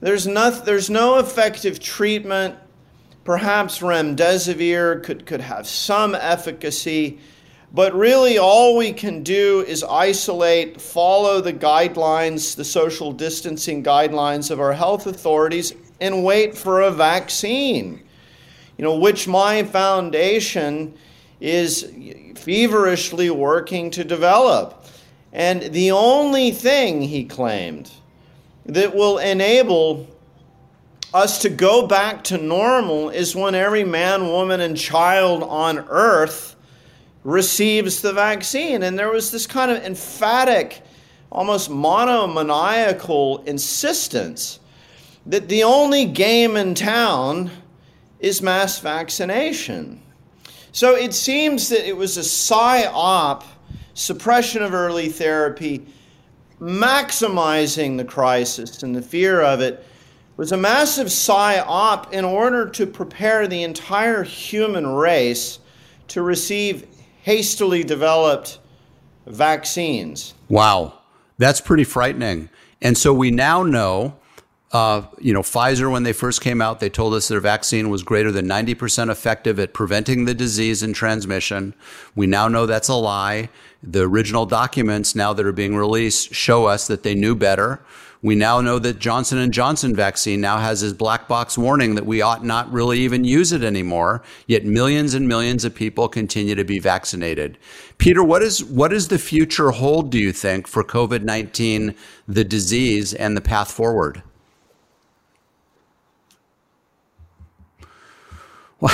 there's 0.00 0.26
no, 0.26 0.50
there's 0.50 0.90
no 0.90 1.18
effective 1.18 1.78
treatment. 1.78 2.56
Perhaps 3.24 3.80
remdesivir 3.80 5.02
could, 5.02 5.26
could 5.26 5.42
have 5.42 5.66
some 5.66 6.14
efficacy, 6.14 7.20
but 7.72 7.94
really 7.94 8.38
all 8.38 8.76
we 8.76 8.92
can 8.92 9.22
do 9.22 9.64
is 9.66 9.84
isolate, 9.84 10.80
follow 10.80 11.40
the 11.40 11.52
guidelines, 11.52 12.56
the 12.56 12.64
social 12.64 13.12
distancing 13.12 13.82
guidelines 13.82 14.50
of 14.50 14.60
our 14.60 14.72
health 14.72 15.06
authorities, 15.06 15.74
and 16.00 16.24
wait 16.24 16.56
for 16.56 16.80
a 16.80 16.90
vaccine. 16.90 18.02
You 18.76 18.84
know, 18.84 18.98
which 18.98 19.28
my 19.28 19.62
foundation 19.62 20.94
is 21.40 21.92
feverishly 22.36 23.30
working 23.30 23.90
to 23.92 24.04
develop. 24.04 24.86
And 25.32 25.62
the 25.62 25.92
only 25.92 26.50
thing, 26.50 27.02
he 27.02 27.24
claimed, 27.24 27.90
that 28.66 28.94
will 28.94 29.18
enable 29.18 30.08
us 31.14 31.42
to 31.42 31.48
go 31.48 31.86
back 31.86 32.24
to 32.24 32.38
normal 32.38 33.10
is 33.10 33.36
when 33.36 33.54
every 33.54 33.84
man, 33.84 34.26
woman, 34.26 34.60
and 34.60 34.76
child 34.76 35.42
on 35.42 35.78
earth 35.88 36.56
receives 37.24 38.00
the 38.00 38.12
vaccine. 38.12 38.82
And 38.82 38.98
there 38.98 39.10
was 39.10 39.30
this 39.30 39.46
kind 39.46 39.70
of 39.70 39.82
emphatic, 39.84 40.82
almost 41.30 41.70
monomaniacal 41.70 43.42
insistence 43.44 44.60
that 45.26 45.48
the 45.48 45.62
only 45.62 46.06
game 46.06 46.56
in 46.56 46.74
town 46.74 47.50
is 48.20 48.42
mass 48.42 48.78
vaccination. 48.78 50.00
So 50.72 50.94
it 50.94 51.14
seems 51.14 51.68
that 51.68 51.86
it 51.86 51.96
was 51.96 52.16
a 52.16 52.24
psy-op 52.24 53.44
suppression 53.94 54.62
of 54.62 54.72
early 54.72 55.08
therapy, 55.08 55.86
maximizing 56.60 57.96
the 57.96 58.04
crisis 58.04 58.82
and 58.82 58.94
the 58.94 59.02
fear 59.02 59.42
of 59.42 59.60
it, 59.60 59.84
was 60.36 60.52
a 60.52 60.56
massive 60.56 61.12
psy-op 61.12 62.12
in 62.14 62.24
order 62.24 62.66
to 62.70 62.86
prepare 62.86 63.46
the 63.46 63.62
entire 63.62 64.22
human 64.22 64.86
race 64.86 65.58
to 66.08 66.22
receive 66.22 66.86
hastily 67.30 67.84
developed 67.84 68.58
vaccines. 69.24 70.34
Wow, 70.48 70.98
that's 71.38 71.60
pretty 71.60 71.84
frightening. 71.84 72.48
And 72.82 72.98
so 72.98 73.14
we 73.14 73.30
now 73.30 73.62
know 73.62 74.16
uh, 74.72 75.02
you 75.18 75.34
know, 75.34 75.42
Pfizer, 75.42 75.90
when 75.90 76.04
they 76.04 76.12
first 76.12 76.40
came 76.40 76.62
out, 76.62 76.78
they 76.78 76.88
told 76.88 77.12
us 77.14 77.26
their 77.26 77.40
vaccine 77.40 77.90
was 77.90 78.04
greater 78.04 78.30
than 78.30 78.46
90% 78.46 79.10
effective 79.10 79.58
at 79.58 79.74
preventing 79.74 80.26
the 80.26 80.34
disease 80.34 80.80
and 80.84 80.94
transmission. 80.94 81.74
We 82.14 82.28
now 82.28 82.46
know 82.46 82.66
that's 82.66 82.86
a 82.86 82.94
lie. 82.94 83.48
The 83.82 84.02
original 84.02 84.46
documents 84.46 85.16
now 85.16 85.32
that 85.32 85.44
are 85.44 85.50
being 85.50 85.74
released 85.74 86.32
show 86.34 86.66
us 86.66 86.86
that 86.86 87.02
they 87.02 87.16
knew 87.16 87.34
better. 87.34 87.80
We 88.22 88.34
now 88.34 88.60
know 88.60 88.78
that 88.78 88.98
Johnson 88.98 89.38
and 89.38 89.52
Johnson 89.52 89.96
vaccine 89.96 90.42
now 90.42 90.58
has 90.58 90.82
this 90.82 90.92
black 90.92 91.26
box 91.26 91.56
warning 91.56 91.94
that 91.94 92.04
we 92.04 92.20
ought 92.20 92.44
not 92.44 92.70
really 92.70 93.00
even 93.00 93.24
use 93.24 93.50
it 93.50 93.64
anymore. 93.64 94.22
Yet 94.46 94.66
millions 94.66 95.14
and 95.14 95.26
millions 95.26 95.64
of 95.64 95.74
people 95.74 96.06
continue 96.08 96.54
to 96.54 96.64
be 96.64 96.78
vaccinated. 96.78 97.56
Peter, 97.96 98.22
what 98.22 98.42
is 98.42 98.62
what 98.62 98.88
does 98.88 99.08
the 99.08 99.18
future 99.18 99.70
hold? 99.70 100.10
Do 100.10 100.18
you 100.18 100.32
think 100.32 100.66
for 100.66 100.84
COVID 100.84 101.22
nineteen, 101.22 101.94
the 102.28 102.44
disease, 102.44 103.14
and 103.14 103.36
the 103.36 103.40
path 103.40 103.70
forward? 103.70 104.22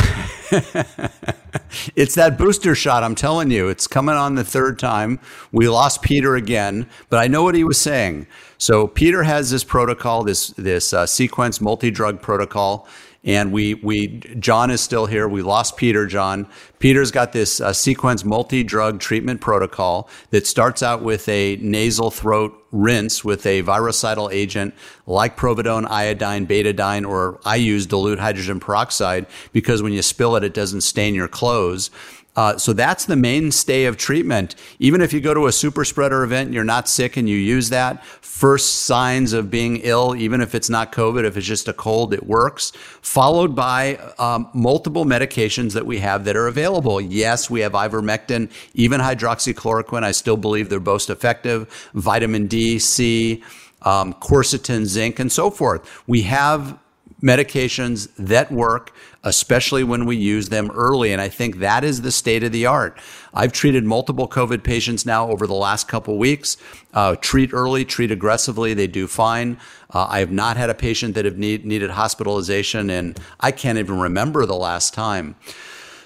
it's 1.94 2.16
that 2.16 2.36
booster 2.36 2.74
shot. 2.74 3.04
I'm 3.04 3.14
telling 3.14 3.50
you, 3.52 3.68
it's 3.68 3.86
coming 3.86 4.16
on 4.16 4.34
the 4.34 4.44
third 4.44 4.78
time. 4.78 5.20
We 5.52 5.68
lost 5.68 6.02
Peter 6.02 6.34
again, 6.34 6.88
but 7.08 7.18
I 7.18 7.28
know 7.28 7.44
what 7.44 7.54
he 7.54 7.62
was 7.62 7.80
saying. 7.80 8.26
So 8.58 8.86
Peter 8.86 9.22
has 9.22 9.50
this 9.50 9.64
protocol, 9.64 10.24
this 10.24 10.48
this 10.50 10.92
uh, 10.92 11.06
sequence 11.06 11.60
multi 11.60 11.90
drug 11.90 12.22
protocol 12.22 12.88
and 13.26 13.52
we 13.52 13.74
we 13.74 14.06
John 14.38 14.70
is 14.70 14.80
still 14.80 15.06
here. 15.06 15.28
We 15.28 15.42
lost 15.42 15.76
Peter. 15.76 16.06
John 16.06 16.46
Peter's 16.78 17.10
got 17.10 17.32
this 17.32 17.60
uh, 17.60 17.72
sequence 17.72 18.24
multi 18.24 18.62
drug 18.62 19.00
treatment 19.00 19.40
protocol 19.40 20.08
that 20.30 20.46
starts 20.46 20.82
out 20.82 21.02
with 21.02 21.28
a 21.28 21.56
nasal 21.56 22.10
throat 22.10 22.54
rinse 22.70 23.24
with 23.24 23.44
a 23.44 23.62
virucidal 23.62 24.30
agent 24.30 24.74
like 25.06 25.36
providone, 25.36 25.90
iodine, 25.90 26.46
betadine, 26.46 27.06
or 27.06 27.40
I 27.44 27.56
use 27.56 27.86
dilute 27.86 28.20
hydrogen 28.20 28.60
peroxide 28.60 29.26
because 29.52 29.82
when 29.82 29.92
you 29.92 30.02
spill 30.02 30.36
it, 30.36 30.44
it 30.44 30.54
doesn't 30.54 30.82
stain 30.82 31.14
your 31.14 31.28
clothes. 31.28 31.90
Uh, 32.36 32.56
so 32.58 32.72
that's 32.72 33.06
the 33.06 33.16
mainstay 33.16 33.86
of 33.86 33.96
treatment. 33.96 34.54
Even 34.78 35.00
if 35.00 35.12
you 35.12 35.20
go 35.20 35.34
to 35.34 35.46
a 35.46 35.52
super 35.52 35.84
spreader 35.84 36.22
event 36.22 36.46
and 36.46 36.54
you're 36.54 36.64
not 36.64 36.88
sick 36.88 37.16
and 37.16 37.28
you 37.28 37.36
use 37.36 37.70
that, 37.70 38.04
first 38.20 38.82
signs 38.82 39.32
of 39.32 39.50
being 39.50 39.78
ill, 39.78 40.14
even 40.14 40.42
if 40.42 40.54
it's 40.54 40.68
not 40.68 40.92
COVID, 40.92 41.24
if 41.24 41.36
it's 41.38 41.46
just 41.46 41.68
a 41.68 41.72
cold, 41.72 42.12
it 42.12 42.26
works. 42.26 42.72
Followed 43.00 43.56
by 43.56 43.96
um, 44.18 44.50
multiple 44.52 45.06
medications 45.06 45.72
that 45.72 45.86
we 45.86 45.98
have 46.00 46.26
that 46.26 46.36
are 46.36 46.46
available. 46.46 47.00
Yes, 47.00 47.48
we 47.48 47.60
have 47.60 47.72
ivermectin, 47.72 48.50
even 48.74 49.00
hydroxychloroquine. 49.00 50.04
I 50.04 50.12
still 50.12 50.36
believe 50.36 50.68
they're 50.68 50.80
both 50.80 51.08
effective. 51.08 51.90
Vitamin 51.94 52.46
D, 52.46 52.78
C, 52.78 53.42
um, 53.82 54.12
quercetin, 54.14 54.84
zinc, 54.84 55.18
and 55.18 55.32
so 55.32 55.50
forth. 55.50 56.02
We 56.06 56.22
have 56.22 56.78
medications 57.22 58.08
that 58.18 58.52
work, 58.52 58.92
especially 59.24 59.82
when 59.82 60.04
we 60.04 60.16
use 60.16 60.50
them 60.50 60.70
early. 60.72 61.12
And 61.12 61.20
I 61.20 61.28
think 61.28 61.58
that 61.58 61.82
is 61.82 62.02
the 62.02 62.12
state 62.12 62.42
of 62.42 62.52
the 62.52 62.66
art. 62.66 62.98
I've 63.32 63.52
treated 63.52 63.84
multiple 63.84 64.28
COVID 64.28 64.62
patients 64.62 65.06
now 65.06 65.28
over 65.30 65.46
the 65.46 65.54
last 65.54 65.88
couple 65.88 66.18
weeks. 66.18 66.56
Uh, 66.92 67.16
treat 67.16 67.52
early, 67.52 67.84
treat 67.84 68.10
aggressively. 68.10 68.74
They 68.74 68.86
do 68.86 69.06
fine. 69.06 69.58
Uh, 69.90 70.06
I 70.08 70.18
have 70.20 70.30
not 70.30 70.56
had 70.56 70.70
a 70.70 70.74
patient 70.74 71.14
that 71.14 71.24
have 71.24 71.38
need, 71.38 71.64
needed 71.64 71.90
hospitalization, 71.90 72.90
and 72.90 73.18
I 73.40 73.50
can't 73.50 73.78
even 73.78 73.98
remember 73.98 74.44
the 74.44 74.56
last 74.56 74.92
time. 74.92 75.36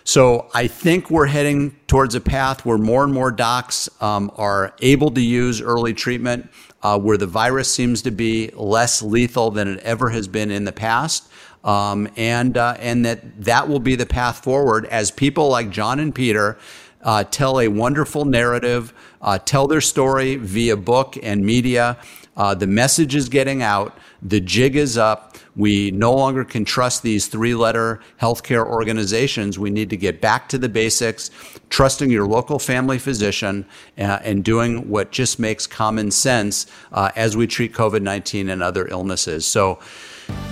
So 0.05 0.49
I 0.55 0.67
think 0.67 1.11
we're 1.11 1.27
heading 1.27 1.77
towards 1.87 2.15
a 2.15 2.21
path 2.21 2.65
where 2.65 2.79
more 2.79 3.05
and 3.05 3.13
more 3.13 3.31
docs 3.31 3.89
um, 4.01 4.33
are 4.37 4.75
able 4.81 5.11
to 5.13 5.21
use 5.21 5.61
early 5.61 5.93
treatment 5.93 6.51
uh, 6.83 6.99
where 6.99 7.17
the 7.17 7.27
virus 7.27 7.71
seems 7.71 8.03
to 8.03 8.11
be 8.11 8.51
less 8.55 9.03
lethal 9.03 9.51
than 9.51 9.69
it 9.69 9.81
ever 9.81 10.11
has 10.11 10.27
been 10.29 10.51
in 10.51 10.65
the 10.65 10.73
past. 10.73 11.31
Um, 11.63 12.09
and 12.17 12.57
uh, 12.57 12.77
and 12.79 13.05
that 13.05 13.45
that 13.45 13.69
will 13.69 13.81
be 13.81 13.95
the 13.95 14.07
path 14.07 14.43
forward 14.43 14.87
as 14.87 15.11
people 15.11 15.49
like 15.49 15.69
John 15.69 16.01
and 16.01 16.15
Peter 16.15 16.57
uh, 17.03 17.25
tell 17.25 17.61
a 17.61 17.69
wonderful 17.69 18.25
narrative, 18.25 18.95
uh, 19.21 19.39
tell 19.39 19.67
their 19.67 19.83
story 19.83 20.37
via 20.37 20.77
book 20.77 21.19
and 21.23 21.45
media. 21.45 21.99
Uh, 22.37 22.55
the 22.55 22.67
message 22.67 23.15
is 23.15 23.29
getting 23.29 23.63
out. 23.63 23.99
The 24.23 24.41
jig 24.41 24.77
is 24.77 24.99
up. 24.99 25.37
We 25.57 25.91
no 25.91 26.15
longer 26.15 26.45
can 26.45 26.65
trust 26.65 27.03
these 27.03 27.27
three 27.27 27.55
letter 27.55 28.01
healthcare 28.21 28.67
organizations. 28.67 29.59
We 29.59 29.71
need 29.71 29.91
to 29.91 29.97
get 29.97 30.21
back 30.21 30.49
to 30.51 30.59
the 30.59 30.69
basics, 30.69 31.31
trusting 31.71 32.11
your 32.11 32.27
local 32.27 32.59
family 32.59 32.99
physician 32.99 33.67
uh, 33.99 34.21
and 34.23 34.45
doing 34.45 34.89
what 34.89 35.11
just 35.11 35.39
makes 35.39 35.67
common 35.67 36.11
sense 36.11 36.67
uh, 36.93 37.11
as 37.17 37.37
we 37.37 37.47
treat 37.47 37.73
COVID 37.73 38.03
19 38.03 38.49
and 38.51 38.63
other 38.63 38.87
illnesses. 38.89 39.47
So, 39.47 39.81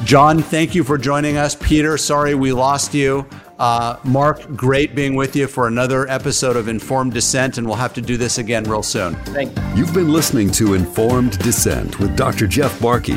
John, 0.04 0.42
thank 0.42 0.74
you 0.74 0.82
for 0.82 0.98
joining 0.98 1.36
us. 1.36 1.54
Peter, 1.54 1.96
sorry 1.96 2.34
we 2.34 2.52
lost 2.52 2.94
you. 2.94 3.26
Uh, 3.58 3.96
Mark, 4.04 4.56
great 4.56 4.94
being 4.94 5.14
with 5.14 5.34
you 5.34 5.46
for 5.46 5.66
another 5.66 6.08
episode 6.08 6.56
of 6.56 6.68
Informed 6.68 7.12
Dissent, 7.12 7.58
and 7.58 7.66
we'll 7.66 7.76
have 7.76 7.94
to 7.94 8.00
do 8.00 8.16
this 8.16 8.38
again 8.38 8.64
real 8.64 8.82
soon. 8.82 9.14
Thank 9.26 9.56
you. 9.56 9.62
You've 9.74 9.94
been 9.94 10.12
listening 10.12 10.50
to 10.52 10.74
Informed 10.74 11.38
Dissent 11.40 11.98
with 11.98 12.16
Dr. 12.16 12.46
Jeff 12.46 12.80
Barke, 12.80 13.08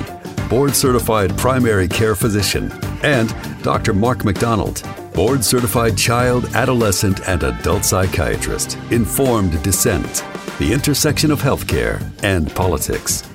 board 0.51 0.75
certified 0.75 1.35
primary 1.37 1.87
care 1.87 2.13
physician, 2.13 2.69
and 3.03 3.33
Dr. 3.63 3.93
Mark 3.93 4.25
McDonald, 4.25 4.83
board 5.13 5.45
certified 5.45 5.97
child, 5.97 6.43
adolescent, 6.55 7.25
and 7.29 7.41
adult 7.43 7.85
psychiatrist. 7.85 8.77
Informed 8.91 9.63
Dissent, 9.63 10.25
the 10.59 10.73
intersection 10.73 11.31
of 11.31 11.41
healthcare 11.41 12.03
and 12.21 12.53
politics. 12.53 13.30